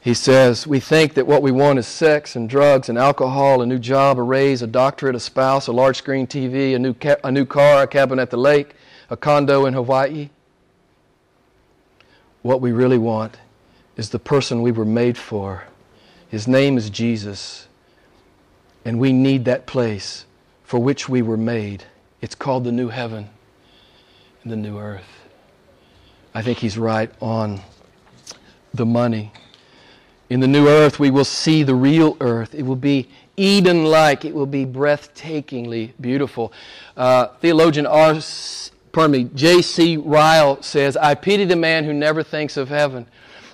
[0.00, 3.66] He says, We think that what we want is sex and drugs and alcohol, a
[3.66, 7.16] new job, a raise, a doctorate, a spouse, a large screen TV, a new, ca-
[7.22, 8.74] a new car, a cabin at the lake,
[9.10, 10.30] a condo in Hawaii.
[12.42, 13.36] What we really want
[13.98, 15.64] is the person we were made for.
[16.30, 17.66] His name is Jesus.
[18.84, 20.24] And we need that place
[20.64, 21.84] for which we were made.
[22.22, 23.28] It's called the new heaven
[24.42, 25.26] and the new earth.
[26.32, 27.60] I think he's right on
[28.72, 29.32] the money.
[30.30, 32.54] In the new earth, we will see the real earth.
[32.54, 36.52] It will be Eden like, it will be breathtakingly beautiful.
[36.96, 38.20] Uh, theologian R.
[38.92, 39.96] Pardon me, J.C.
[39.96, 43.06] Ryle says, I pity the man who never thinks of heaven.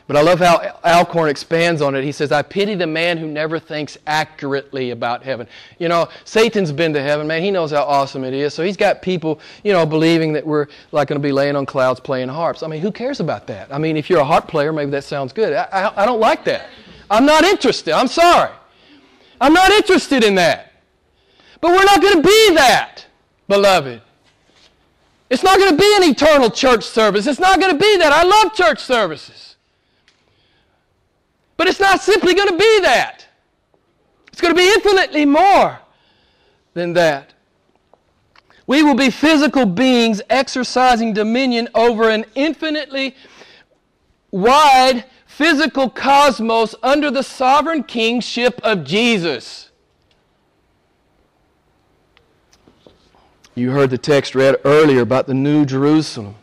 [0.07, 2.05] But I love how Alcorn expands on it.
[2.05, 5.47] He says, I pity the man who never thinks accurately about heaven.
[5.79, 7.43] You know, Satan's been to heaven, man.
[7.43, 8.53] He knows how awesome it is.
[8.53, 11.65] So he's got people, you know, believing that we're like going to be laying on
[11.65, 12.63] clouds playing harps.
[12.63, 13.73] I mean, who cares about that?
[13.73, 15.55] I mean, if you're a harp player, maybe that sounds good.
[15.55, 16.69] I, I, I don't like that.
[17.11, 17.95] I'm not interested.
[17.95, 18.53] I'm sorry.
[19.41, 20.73] I'm not interested in that.
[21.63, 23.07] But we're not going to be that,
[23.49, 24.03] beloved.
[25.31, 27.27] It's not going to be an eternal church service.
[27.27, 28.13] It's not going to be that.
[28.13, 29.54] I love church services.
[31.57, 33.27] But it's not simply going to be that.
[34.29, 35.79] It's going to be infinitely more
[36.75, 37.35] than that.
[38.67, 43.15] We will be physical beings exercising dominion over an infinitely
[44.31, 49.71] wide physical cosmos under the sovereign kingship of Jesus.
[53.55, 56.35] You heard the text read earlier about the New Jerusalem.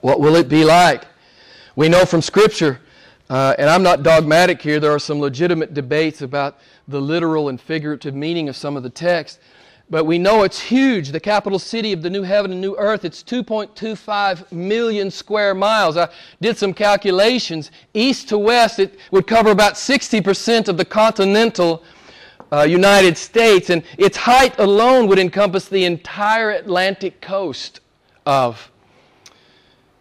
[0.00, 1.04] What will it be like?
[1.76, 2.80] We know from Scripture
[3.28, 4.78] uh, and I'm not dogmatic here.
[4.78, 8.90] There are some legitimate debates about the literal and figurative meaning of some of the
[8.90, 9.40] text.
[9.88, 11.10] But we know it's huge.
[11.10, 15.96] The capital city of the new heaven and new earth, it's 2.25 million square miles.
[15.96, 16.08] I
[16.40, 17.70] did some calculations.
[17.94, 21.84] East to west, it would cover about 60% of the continental
[22.52, 27.80] uh, United States, and its height alone would encompass the entire Atlantic coast
[28.24, 28.70] of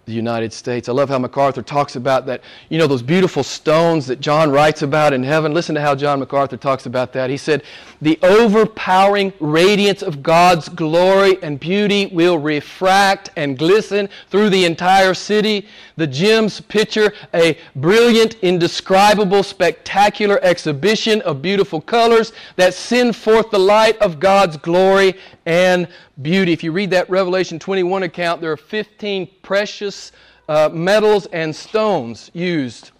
[0.06, 0.88] the United States.
[0.88, 4.82] I love how MacArthur talks about that, you know, those beautiful stones that John writes
[4.82, 5.54] about in heaven.
[5.54, 7.30] Listen to how John MacArthur talks about that.
[7.30, 7.64] He said,
[8.02, 15.14] The overpowering radiance of God's glory and beauty will refract and glisten through the entire
[15.14, 15.68] city.
[15.96, 23.60] The gems picture a brilliant, indescribable, spectacular exhibition of beautiful colors that send forth the
[23.60, 25.88] light of God's glory and
[26.22, 26.52] beauty.
[26.52, 30.12] If you read that Revelation 21 account, there are 15 precious
[30.50, 32.92] uh, metals and stones used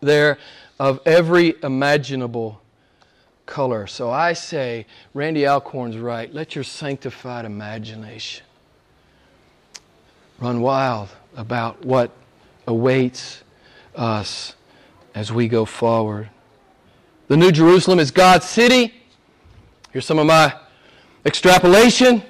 [0.00, 0.38] there
[0.78, 2.60] of every imaginable
[3.50, 3.86] color.
[3.86, 6.32] So I say, Randy Alcorn's right.
[6.32, 8.46] Let your sanctified imagination
[10.38, 12.10] run wild about what
[12.66, 13.42] awaits
[13.94, 14.54] us
[15.14, 16.30] as we go forward.
[17.28, 18.94] The New Jerusalem is God's city.
[19.92, 20.54] Here's some of my
[21.26, 22.22] extrapolation.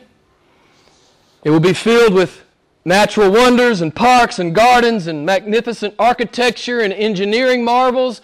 [1.44, 2.42] It will be filled with
[2.84, 8.20] natural wonders and parks and gardens and magnificent architecture and engineering marvels,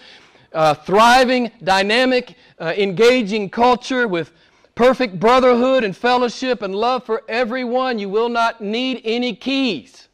[0.53, 4.31] uh, thriving, dynamic, uh, engaging culture with
[4.75, 7.99] perfect brotherhood and fellowship and love for everyone.
[7.99, 10.07] You will not need any keys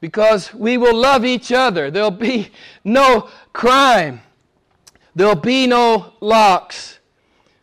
[0.00, 1.90] because we will love each other.
[1.90, 2.50] There'll be
[2.84, 4.20] no crime,
[5.14, 6.98] there'll be no locks.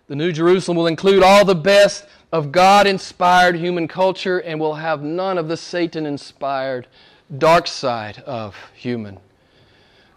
[0.08, 4.74] The New Jerusalem will include all the best of God inspired human culture and will
[4.74, 6.88] have none of the Satan inspired
[7.38, 9.20] dark side of human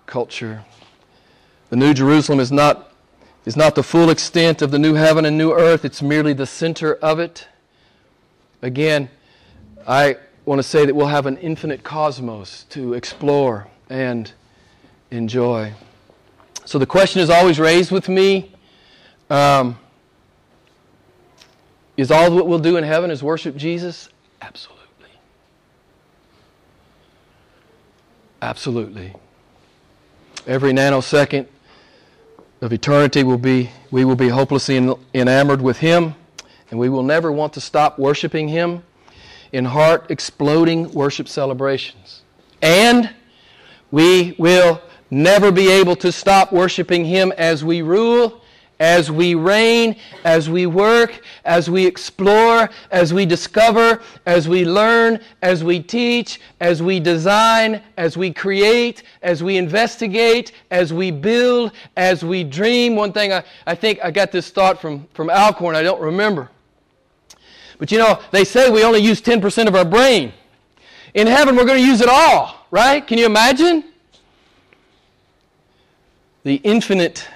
[0.07, 0.65] culture.
[1.71, 2.93] The New Jerusalem is not,
[3.45, 6.47] is not the full extent of the new heaven and new earth, it's merely the
[6.47, 7.49] center of it.
[8.63, 9.11] Again,
[9.87, 14.33] I want to say that we'll have an infinite cosmos to explore and
[15.11, 15.73] enjoy.
[16.65, 18.53] So the question is always raised with me
[19.31, 19.79] um,
[21.97, 24.09] is all what we'll do in heaven is worship Jesus?
[24.41, 25.11] Absolutely.
[28.43, 29.15] Absolutely.
[30.47, 31.47] Every nanosecond
[32.61, 36.15] of eternity will be we will be hopelessly enamored with him
[36.71, 38.83] and we will never want to stop worshiping Him
[39.53, 42.23] in heart exploding worship celebrations.
[42.61, 43.15] And
[43.91, 44.81] we will
[45.11, 48.43] never be able to stop worshiping Him as we rule,
[48.79, 55.19] as we reign, as we work, as we explore, as we discover, as we learn,
[55.43, 61.73] as we teach, as we design, as we create, as we investigate, as we build,
[61.97, 62.97] as we dream.
[62.97, 66.51] One thing I, I think I got this thought from, from Alcorn, I don't remember.
[67.79, 70.33] But you know, they say we only use 10% of our brain.
[71.15, 73.07] In heaven, we're going to use it all, right?
[73.07, 73.85] Can you imagine?
[76.43, 77.27] The infinite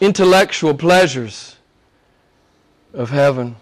[0.00, 1.56] intellectual pleasures
[2.92, 3.56] of heaven.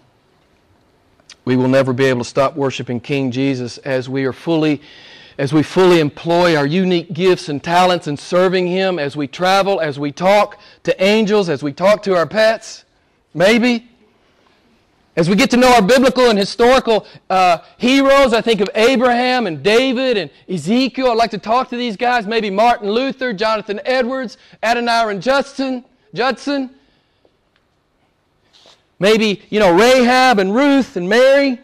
[1.45, 4.81] We will never be able to stop worshiping King Jesus as we are fully
[5.39, 9.79] as we fully employ our unique gifts and talents in serving him as we travel,
[9.79, 12.85] as we talk to angels, as we talk to our pets.
[13.35, 13.87] Maybe
[15.15, 19.45] as we get to know our biblical and historical uh, heroes, I think of Abraham
[19.45, 21.11] and David and Ezekiel.
[21.11, 26.71] I'd like to talk to these guys, maybe Martin Luther, Jonathan Edwards, Adoniram Judson, Judson.
[28.99, 31.59] Maybe, you know, Rahab and Ruth and Mary.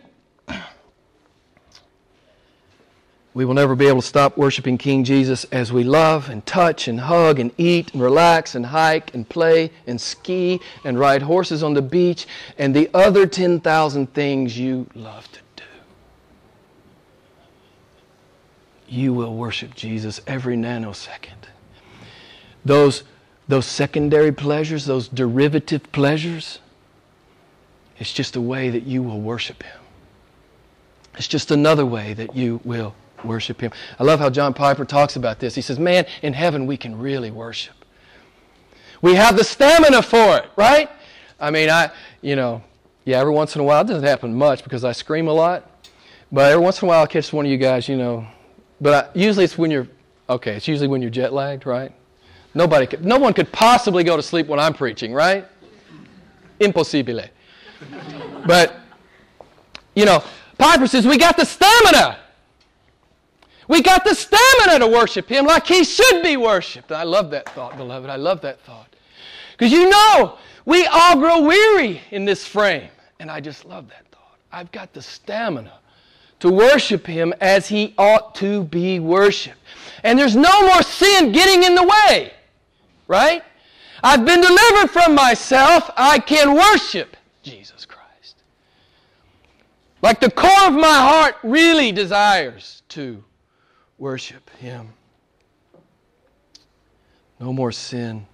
[3.34, 6.88] We will never be able to stop worshiping King Jesus as we love and touch
[6.88, 11.64] and hug and eat and relax and hike and play and ski and ride horses
[11.64, 12.28] on the beach
[12.60, 15.64] and the other 10,000 things you love to do.
[18.88, 21.48] You will worship Jesus every nanosecond.
[22.64, 23.04] Those,
[23.48, 26.60] those secondary pleasures, those derivative pleasures,
[28.00, 29.80] it's just a way that you will worship Him.
[31.18, 33.72] It's just another way that you will worship Him.
[34.00, 35.56] I love how John Piper talks about this.
[35.56, 37.76] He says, Man, in heaven we can really worship.
[39.02, 40.90] We have the stamina for it, right?
[41.40, 42.64] I mean, I, you know,
[43.04, 45.70] yeah, every once in a while, it doesn't happen much because I scream a lot,
[46.32, 48.26] but every once in a while I'll catch one of you guys, you know.
[48.80, 49.90] But I, usually it's when you're,
[50.30, 51.92] okay, it's usually when you're jet lagged, right?
[52.54, 55.46] Nobody could, no one could possibly go to sleep when I'm preaching, right?
[56.60, 57.30] Impossibile.
[58.46, 58.76] but,
[59.96, 60.24] you know,
[60.58, 62.20] Piper says, we got the stamina.
[63.68, 66.92] We got the stamina to worship Him like He should be worshiped.
[66.92, 68.10] I love that thought, beloved.
[68.10, 68.94] I love that thought.
[69.52, 72.89] Because you know, we all grow weary in this frame.
[73.20, 74.38] And I just love that thought.
[74.52, 75.80] I've got the stamina
[76.42, 79.58] to worship Him as He ought to be worshiped.
[80.04, 82.34] And there's no more sin getting in the way,
[83.08, 83.44] right?
[84.04, 85.89] I've been delivered from myself.
[85.96, 88.36] I can worship Jesus Christ.
[90.02, 93.24] Like the core of my heart really desires to
[93.98, 94.89] worship Him.
[97.39, 98.26] No more sin.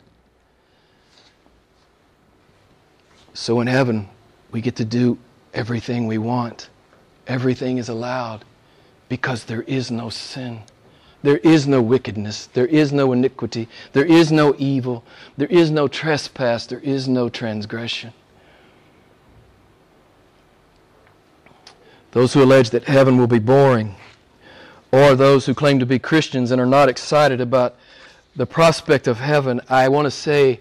[3.34, 4.10] So in heaven,
[4.51, 5.17] we get to do
[5.53, 6.69] everything we want.
[7.27, 8.43] Everything is allowed
[9.08, 10.62] because there is no sin.
[11.21, 12.45] There is no wickedness.
[12.47, 13.67] There is no iniquity.
[13.91, 15.03] There is no evil.
[15.38, 16.65] There is no trespass.
[16.65, 18.13] There is no transgression.
[22.12, 23.95] Those who allege that heaven will be boring
[24.91, 27.75] or those who claim to be Christians and are not excited about
[28.36, 30.60] the prospect of heaven, I want to say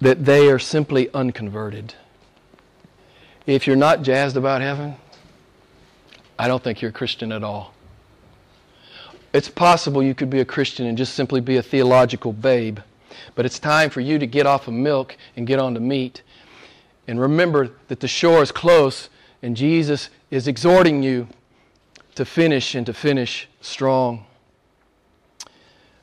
[0.00, 1.94] that they are simply unconverted.
[3.46, 4.96] If you're not jazzed about heaven,
[6.38, 7.73] I don't think you're a Christian at all.
[9.34, 12.78] It's possible you could be a Christian and just simply be a theological babe,
[13.34, 16.22] but it's time for you to get off of milk and get on to meat.
[17.08, 19.10] And remember that the shore is close,
[19.42, 21.26] and Jesus is exhorting you
[22.14, 24.24] to finish and to finish strong.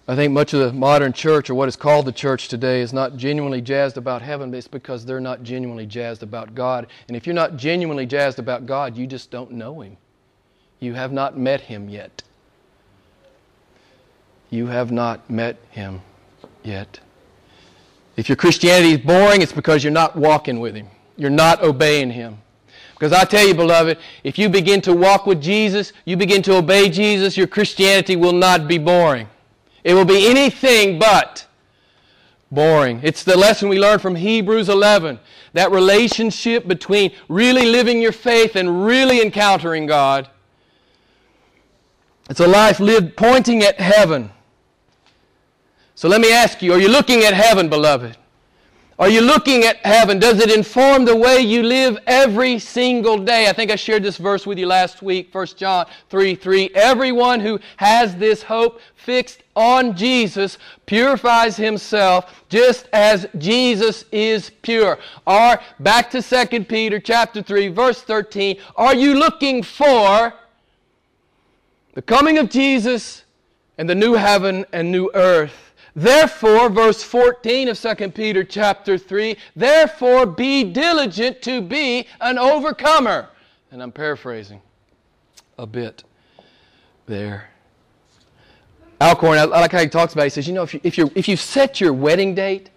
[0.09, 2.91] I think much of the modern church, or what is called the church today, is
[2.91, 6.87] not genuinely jazzed about heaven, but it's because they're not genuinely jazzed about God.
[7.07, 9.95] And if you're not genuinely jazzed about God, you just don't know Him.
[10.81, 12.23] You have not met Him yet.
[14.51, 16.01] You have not met Him
[16.61, 16.99] yet.
[18.17, 20.87] If your Christianity is boring, it's because you're not walking with Him,
[21.17, 22.37] you're not obeying Him.
[22.93, 26.57] Because I tell you, beloved, if you begin to walk with Jesus, you begin to
[26.57, 29.27] obey Jesus, your Christianity will not be boring.
[29.83, 31.47] It will be anything but
[32.51, 32.99] boring.
[33.01, 35.19] It's the lesson we learned from Hebrews 11
[35.53, 40.29] that relationship between really living your faith and really encountering God.
[42.29, 44.31] It's a life lived pointing at heaven.
[46.01, 48.17] So let me ask you are you looking at heaven, beloved?
[48.97, 50.17] Are you looking at heaven?
[50.17, 53.47] Does it inform the way you live every single day?
[53.47, 56.71] I think I shared this verse with you last week, 1 John 3 3.
[56.73, 64.97] Everyone who has this hope fixed on Jesus purifies himself just as Jesus is pure.
[65.27, 70.33] Or back to 2 Peter chapter 3 verse 13, are you looking for
[71.93, 73.21] the coming of Jesus
[73.77, 75.70] and the new heaven and new earth?
[75.95, 83.29] Therefore, verse 14 of 2 Peter chapter 3, therefore be diligent to be an overcomer.
[83.71, 84.61] And I'm paraphrasing
[85.57, 86.03] a bit
[87.07, 87.49] there.
[89.01, 90.25] Alcorn, I like how he talks about it.
[90.25, 92.69] He says, you know, if, you, if, you if you set your wedding date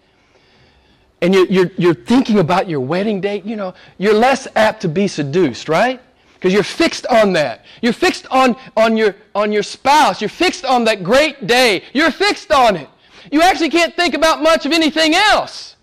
[1.21, 4.89] and you're, you're, you're thinking about your wedding date, you know, you're less apt to
[4.89, 6.01] be seduced, right?
[6.35, 7.65] Because you're fixed on that.
[7.81, 10.21] You're fixed on, on, your, on your spouse.
[10.21, 11.85] You're fixed on that great day.
[11.93, 12.89] You're fixed on it.
[13.31, 15.77] You actually can't think about much of anything else.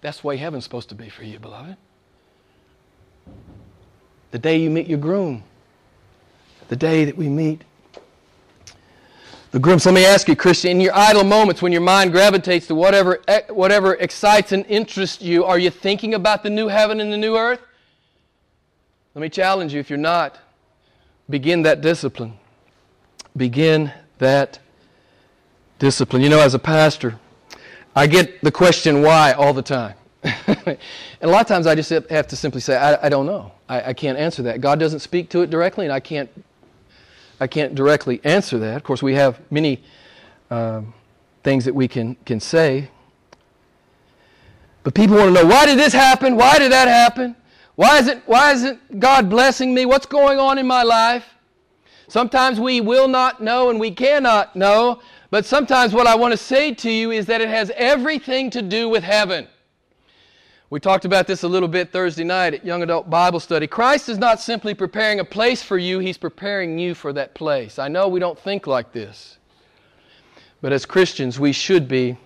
[0.00, 1.76] That's the way heaven's supposed to be for you, beloved.
[4.30, 5.42] The day you meet your groom,
[6.68, 7.62] the day that we meet
[9.50, 9.78] the groom.
[9.78, 12.74] So let me ask you, Christian, in your idle moments when your mind gravitates to
[12.74, 17.16] whatever, whatever excites and interests you, are you thinking about the new heaven and the
[17.16, 17.60] new earth?
[19.14, 20.38] Let me challenge you if you're not,
[21.30, 22.38] begin that discipline.
[23.36, 24.58] Begin that
[25.78, 26.22] discipline.
[26.22, 27.18] You know, as a pastor,
[27.94, 29.94] I get the question why all the time.
[30.22, 30.78] and
[31.22, 33.52] a lot of times I just have to simply say, I, I don't know.
[33.68, 34.60] I, I, can't answer that.
[34.60, 36.28] God doesn't speak to it directly, and I can't,
[37.40, 38.76] I can't directly answer that.
[38.76, 39.82] Of course, we have many
[40.50, 40.92] um,
[41.44, 42.90] things that we can, can say.
[44.82, 46.36] But people want to know why did this happen?
[46.36, 47.36] Why did that happen?
[47.76, 49.86] Why isn't, why isn't God blessing me?
[49.86, 51.26] What's going on in my life?
[52.08, 55.00] Sometimes we will not know and we cannot know
[55.30, 58.62] but sometimes what I want to say to you is that it has everything to
[58.62, 59.46] do with heaven.
[60.70, 63.66] We talked about this a little bit Thursday night at Young Adult Bible Study.
[63.66, 67.78] Christ is not simply preparing a place for you, He's preparing you for that place.
[67.78, 69.38] I know we don't think like this,
[70.60, 72.18] but as Christians, we should be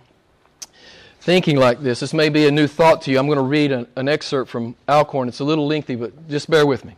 [1.21, 2.01] thinking like this.
[2.01, 3.19] This may be a new thought to you.
[3.19, 5.29] I'm going to read an, an excerpt from Alcorn.
[5.29, 6.97] It's a little lengthy, but just bear with me.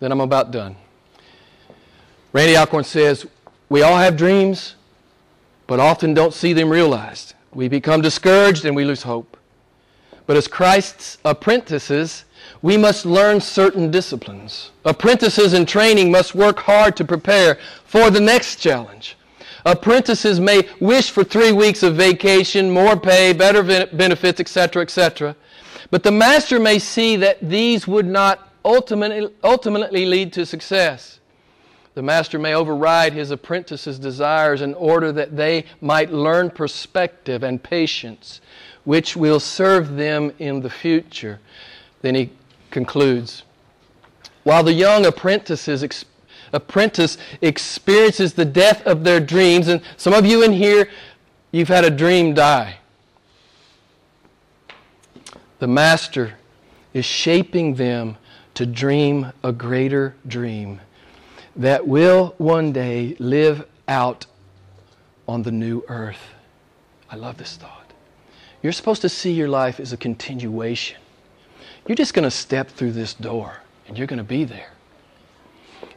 [0.00, 0.74] Then I'm about done.
[2.32, 3.26] Randy Alcorn says,
[3.68, 4.76] We all have dreams
[5.66, 7.34] but often don't see them realized.
[7.52, 9.36] We become discouraged and we lose hope.
[10.26, 12.24] But as Christ's apprentices,
[12.62, 14.70] we must learn certain disciplines.
[14.84, 19.16] Apprentices in training must work hard to prepare for the next challenge.
[19.64, 25.36] Apprentices may wish for three weeks of vacation, more pay, better benefits, etc., etc.
[25.90, 31.20] But the master may see that these would not ultimately, ultimately lead to success.
[31.96, 37.62] The master may override his apprentices' desires in order that they might learn perspective and
[37.62, 38.42] patience,
[38.84, 41.40] which will serve them in the future.
[42.02, 42.32] Then he
[42.70, 43.44] concludes
[44.44, 46.04] While the young apprentices ex-
[46.52, 50.90] apprentice experiences the death of their dreams, and some of you in here,
[51.50, 52.76] you've had a dream die.
[55.60, 56.34] The master
[56.92, 58.18] is shaping them
[58.52, 60.82] to dream a greater dream
[61.56, 64.26] that will one day live out
[65.26, 66.34] on the new earth.
[67.10, 67.92] I love this thought.
[68.62, 70.98] You're supposed to see your life as a continuation.
[71.86, 74.70] You're just going to step through this door and you're going to be there.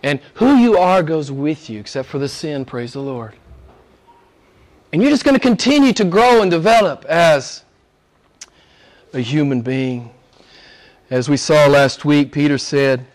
[0.03, 3.35] And who you are goes with you, except for the sin, praise the Lord.
[4.93, 7.63] And you're just going to continue to grow and develop as
[9.13, 10.11] a human being.
[11.09, 13.05] As we saw last week, Peter said,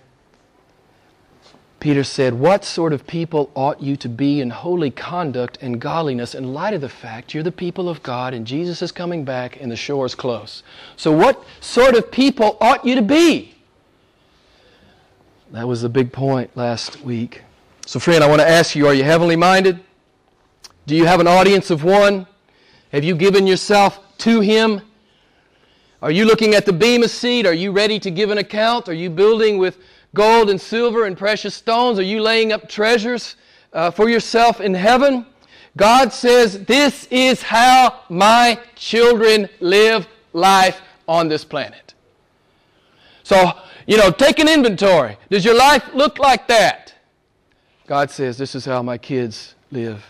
[1.84, 6.34] Peter said, What sort of people ought you to be in holy conduct and godliness
[6.34, 9.60] in light of the fact you're the people of God and Jesus is coming back
[9.60, 10.62] and the shore is close?
[10.96, 13.54] So, what sort of people ought you to be?
[15.50, 17.42] That was the big point last week.
[17.84, 19.78] So, friend, I want to ask you are you heavenly minded?
[20.86, 22.26] Do you have an audience of one?
[22.92, 24.80] Have you given yourself to Him?
[26.00, 27.44] Are you looking at the Bema seat?
[27.44, 28.88] Are you ready to give an account?
[28.88, 29.76] Are you building with
[30.14, 31.98] gold and silver and precious stones?
[31.98, 33.36] Are you laying up treasures
[33.72, 35.26] uh, for yourself in heaven?
[35.76, 41.94] God says, This is how my children live life on this planet.
[43.24, 43.52] So,
[43.86, 45.16] you know, take an inventory.
[45.30, 46.94] Does your life look like that?
[47.86, 50.04] God says, This is how my kids live.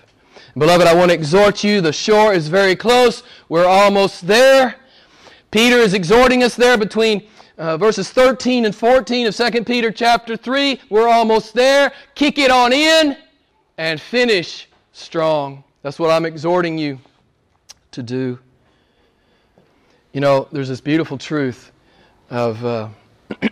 [0.57, 1.81] Beloved, I want to exhort you.
[1.81, 3.23] The shore is very close.
[3.49, 4.77] We're almost there.
[5.51, 7.27] Peter is exhorting us there between
[7.59, 10.81] uh, verses 13 and 14 of 2 Peter chapter 3.
[10.91, 11.93] We're almost there.
[12.15, 13.17] Kick it on in
[13.79, 15.65] and finish strong.
[15.83, 16.99] That's what I'm exhorting you
[17.93, 18.39] to do.
[20.13, 21.73] You know, there's this beautiful truth
[22.31, 22.89] of uh,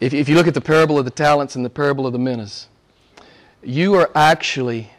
[0.00, 2.18] if, if you look at the parable of the talents and the parable of the
[2.18, 2.68] minas,
[3.62, 4.90] you are actually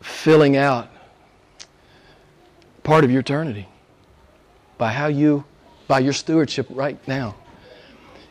[0.00, 0.88] filling out
[2.82, 3.68] part of your eternity
[4.78, 5.44] by how you,
[5.90, 7.34] by your stewardship right now.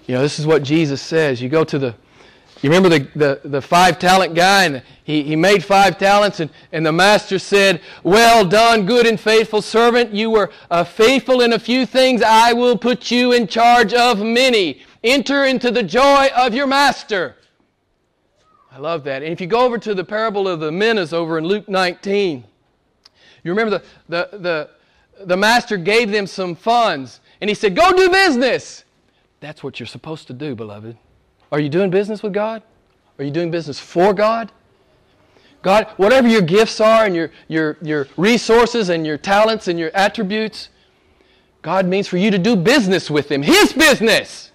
[0.08, 1.42] You know, this is what Jesus says.
[1.42, 1.94] You go to the,
[2.62, 6.50] you remember the, the, the five talent guy, and he, he made five talents, and,
[6.72, 10.14] and the master said, Well done, good and faithful servant.
[10.14, 12.22] You were uh, faithful in a few things.
[12.22, 14.82] I will put you in charge of many.
[15.04, 17.36] Enter into the joy of your master.
[18.72, 19.22] I love that.
[19.22, 22.46] And if you go over to the parable of the minas over in Luke 19,
[23.44, 24.70] you remember the, the, the,
[25.26, 28.84] the master gave them some funds, and he said, Go do business.
[29.40, 30.98] That's what you're supposed to do, beloved.
[31.52, 32.62] Are you doing business with God?
[33.18, 34.52] Are you doing business for God?
[35.62, 39.92] God, whatever your gifts are and your, your, your resources and your talents and your
[39.94, 40.70] attributes,
[41.62, 43.42] God means for you to do business with Him.
[43.42, 44.52] His business.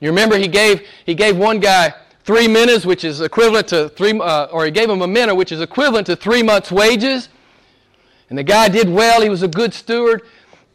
[0.00, 4.18] You remember He gave, he gave one guy three minas, which is equivalent to three,
[4.18, 7.28] uh, or He gave him a mina, which is equivalent to three months' wages.
[8.28, 9.22] And the guy did well.
[9.22, 10.22] He was a good steward.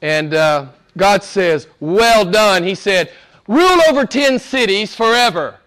[0.02, 2.64] And uh, God says, Well done.
[2.64, 3.12] He said,
[3.48, 5.60] Rule over 10 cities forever.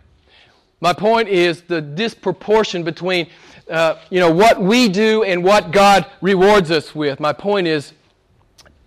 [0.80, 3.28] My point is the disproportion between
[3.68, 7.18] uh, you know, what we do and what God rewards us with.
[7.18, 7.92] My point is,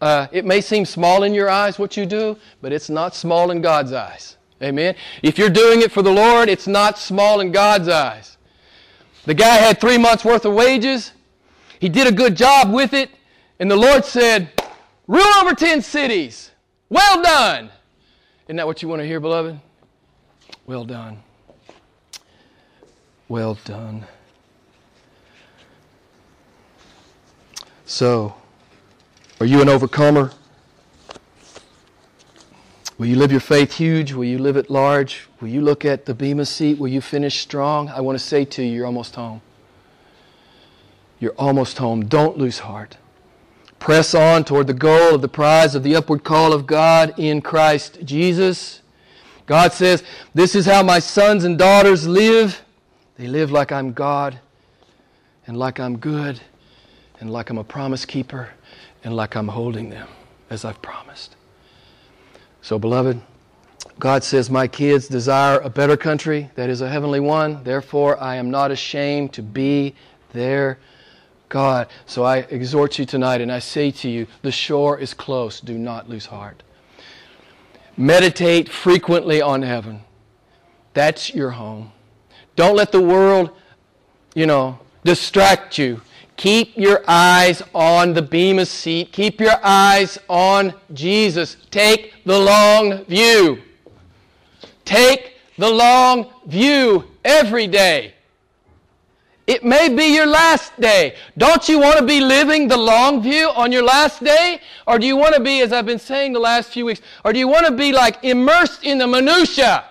[0.02, 3.52] uh, it may seem small in your eyes what you do, but it's not small
[3.52, 4.38] in God's eyes.
[4.62, 4.96] Amen.
[5.22, 8.38] If you're doing it for the Lord, it's not small in God's eyes.
[9.26, 11.12] The guy had three months' worth of wages.
[11.80, 13.10] He did a good job with it,
[13.60, 14.50] and the Lord said,
[15.10, 16.52] Rule over 10 cities.
[16.88, 17.72] Well done.
[18.46, 19.60] Isn't that what you want to hear, beloved?
[20.68, 21.24] Well done.
[23.28, 24.06] Well done.
[27.88, 28.36] So,
[29.40, 30.32] are you an overcomer?
[33.00, 34.14] Will you live your faith huge?
[34.14, 35.28] Will you live it large?
[35.42, 36.78] Will you look at the Bema seat?
[36.78, 37.90] Will you finish strong?
[37.90, 39.42] I want to say to you, you're almost home.
[41.20, 42.06] You're almost home.
[42.06, 42.98] Don't lose heart.
[43.80, 47.42] Press on toward the goal of the prize of the upward call of God in
[47.42, 48.82] Christ Jesus.
[49.46, 50.04] God says,
[50.34, 52.62] This is how my sons and daughters live.
[53.18, 54.40] They live like I'm God,
[55.48, 56.40] and like I'm good,
[57.20, 58.50] and like I'm a promise keeper,
[59.04, 60.08] and like I'm holding them
[60.50, 61.36] as I've promised.
[62.62, 63.22] So, beloved,
[63.98, 67.64] God says, My kids desire a better country that is a heavenly one.
[67.64, 69.96] Therefore, I am not ashamed to be
[70.32, 70.80] their
[71.50, 71.88] God.
[72.06, 75.60] So I exhort you tonight and I say to you, the shore is close.
[75.60, 76.64] Do not lose heart.
[77.98, 80.02] Meditate frequently on heaven.
[80.94, 81.92] That's your home.
[82.56, 83.52] Don't let the world,
[84.36, 86.02] you know, distract you.
[86.38, 89.12] Keep your eyes on the Bema seat.
[89.12, 91.58] Keep your eyes on Jesus.
[91.70, 93.62] Take the long view.
[94.86, 98.14] Take the long view every day.
[99.50, 101.16] It may be your last day.
[101.36, 104.62] Don't you want to be living the long view on your last day?
[104.86, 107.34] Or do you want to be, as I've been saying the last few weeks, or
[107.34, 109.86] do you want to be like immersed in the minutia?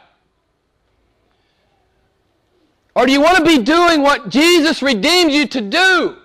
[2.95, 6.19] Or do you want to be doing what Jesus redeemed you to do?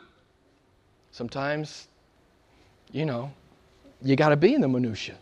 [1.10, 1.88] Sometimes,
[2.92, 3.34] you know,
[4.04, 5.16] you got to be in the minutia.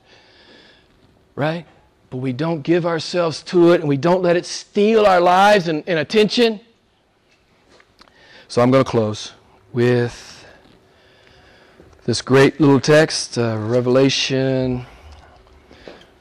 [1.36, 1.66] Right?
[2.09, 5.70] But we don't give ourselves to it and we don't let it steal our lives
[5.70, 6.59] and, and attention.
[8.52, 9.32] So I'm going to close
[9.72, 10.45] with
[12.04, 14.86] this great little text, uh, Revelation.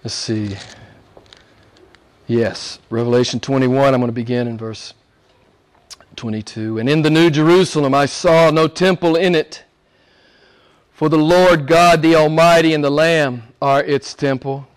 [0.05, 0.57] Let's see.
[2.29, 3.93] Yes, Revelation 21.
[3.93, 4.95] I'm going to begin in verse
[6.15, 6.79] 22.
[6.79, 9.65] And in the New Jerusalem I saw no temple in it,
[10.93, 14.69] for the Lord God the Almighty and the Lamb are its temple.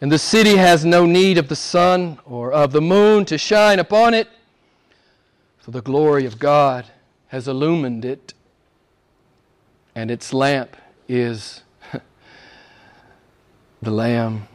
[0.00, 3.78] And the city has no need of the sun or of the moon to shine
[3.78, 4.28] upon it
[5.66, 6.86] for the glory of God
[7.26, 8.34] has illumined it,
[9.96, 10.76] and its lamp
[11.08, 11.64] is
[13.82, 14.46] the Lamb.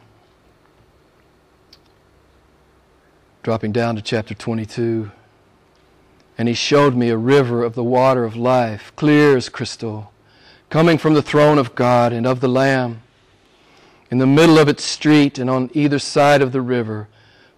[3.44, 5.12] Dropping down to chapter 22.
[6.38, 10.14] And he showed me a river of the water of life, clear as crystal,
[10.70, 13.02] coming from the throne of God and of the Lamb.
[14.10, 17.10] In the middle of its street and on either side of the river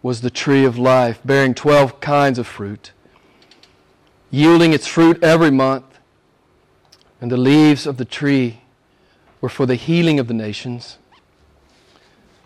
[0.01, 2.92] was the tree of life, bearing twelve kinds of fruit
[4.33, 5.85] yielding its fruit every month.
[7.21, 8.61] And the leaves of the tree
[9.39, 10.97] were for the healing of the nations.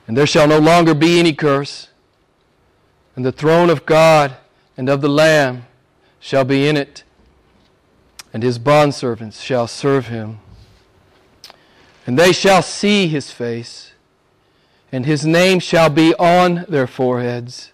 [0.05, 1.87] And there shall no longer be any curse.
[3.15, 4.35] And the throne of God
[4.75, 5.65] and of the Lamb
[6.19, 7.03] shall be in it,
[8.33, 10.39] and his bondservants shall serve him.
[12.05, 13.93] And they shall see his face,
[14.91, 17.71] and his name shall be on their foreheads.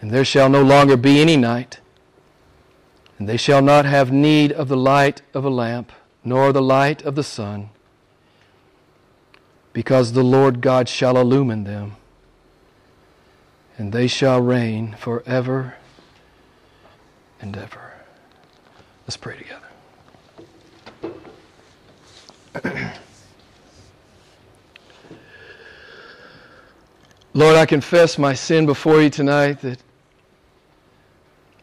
[0.00, 1.79] And there shall no longer be any night,
[3.20, 5.92] and they shall not have need of the light of a lamp,
[6.24, 7.68] nor the light of the sun,
[9.74, 11.96] because the Lord God shall illumine them,
[13.76, 15.74] and they shall reign forever
[17.42, 17.92] and ever.
[19.02, 19.68] Let's pray together.
[27.34, 29.82] Lord, I confess my sin before you tonight that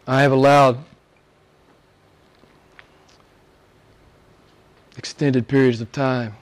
[0.06, 0.78] I have allowed
[4.98, 6.36] extended periods of time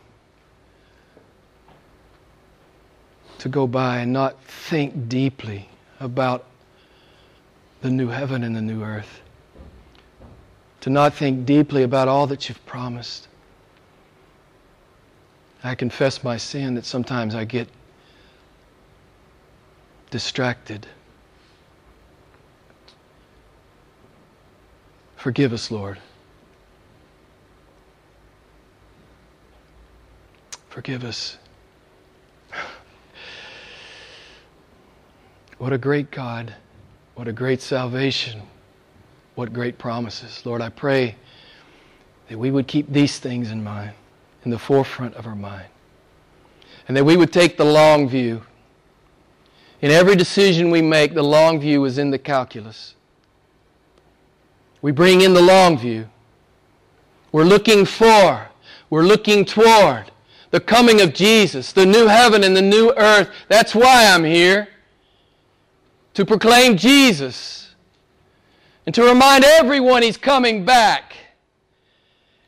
[3.38, 6.46] to go by and not think deeply about
[7.82, 9.22] the new heaven and the new earth,
[10.82, 13.28] to not think deeply about all that you've promised.
[15.64, 17.68] I confess my sin that sometimes I get
[20.10, 20.88] distracted.
[25.18, 26.00] Forgive us, Lord.
[30.76, 31.38] Forgive us.
[35.58, 36.54] What a great God.
[37.14, 38.42] What a great salvation.
[39.36, 40.46] What great promises.
[40.46, 41.16] Lord, I pray
[42.28, 43.94] that we would keep these things in mind
[44.44, 45.68] in the forefront of our mind.
[46.90, 48.44] And that we would take the long view.
[49.82, 52.96] In every decision we make, the long view is in the calculus.
[54.82, 56.10] We bring in the long view.
[57.32, 58.50] We're looking for,
[58.90, 60.12] we're looking toward
[60.56, 63.30] the coming of Jesus, the new heaven and the new earth.
[63.50, 64.70] That's why I'm here.
[66.14, 67.76] To proclaim Jesus
[68.86, 71.14] and to remind everyone he's coming back.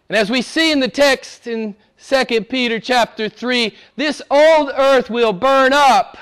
[0.08, 5.10] And as we see in the text in 2 Peter chapter 3, this old earth
[5.10, 6.18] will burn up.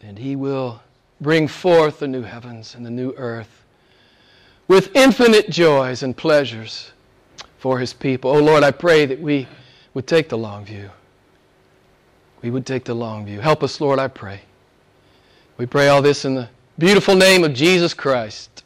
[0.00, 0.82] And he will
[1.20, 3.62] bring forth the new heavens and the new earth
[4.66, 6.90] with infinite joys and pleasures
[7.58, 8.30] for his people.
[8.30, 9.46] Oh Lord, I pray that we
[9.94, 10.90] would take the long view.
[12.42, 13.40] We would take the long view.
[13.40, 14.40] Help us, Lord, I pray.
[15.56, 16.48] We pray all this in the
[16.78, 18.62] beautiful name of Jesus Christ.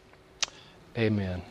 [0.98, 1.42] Amen.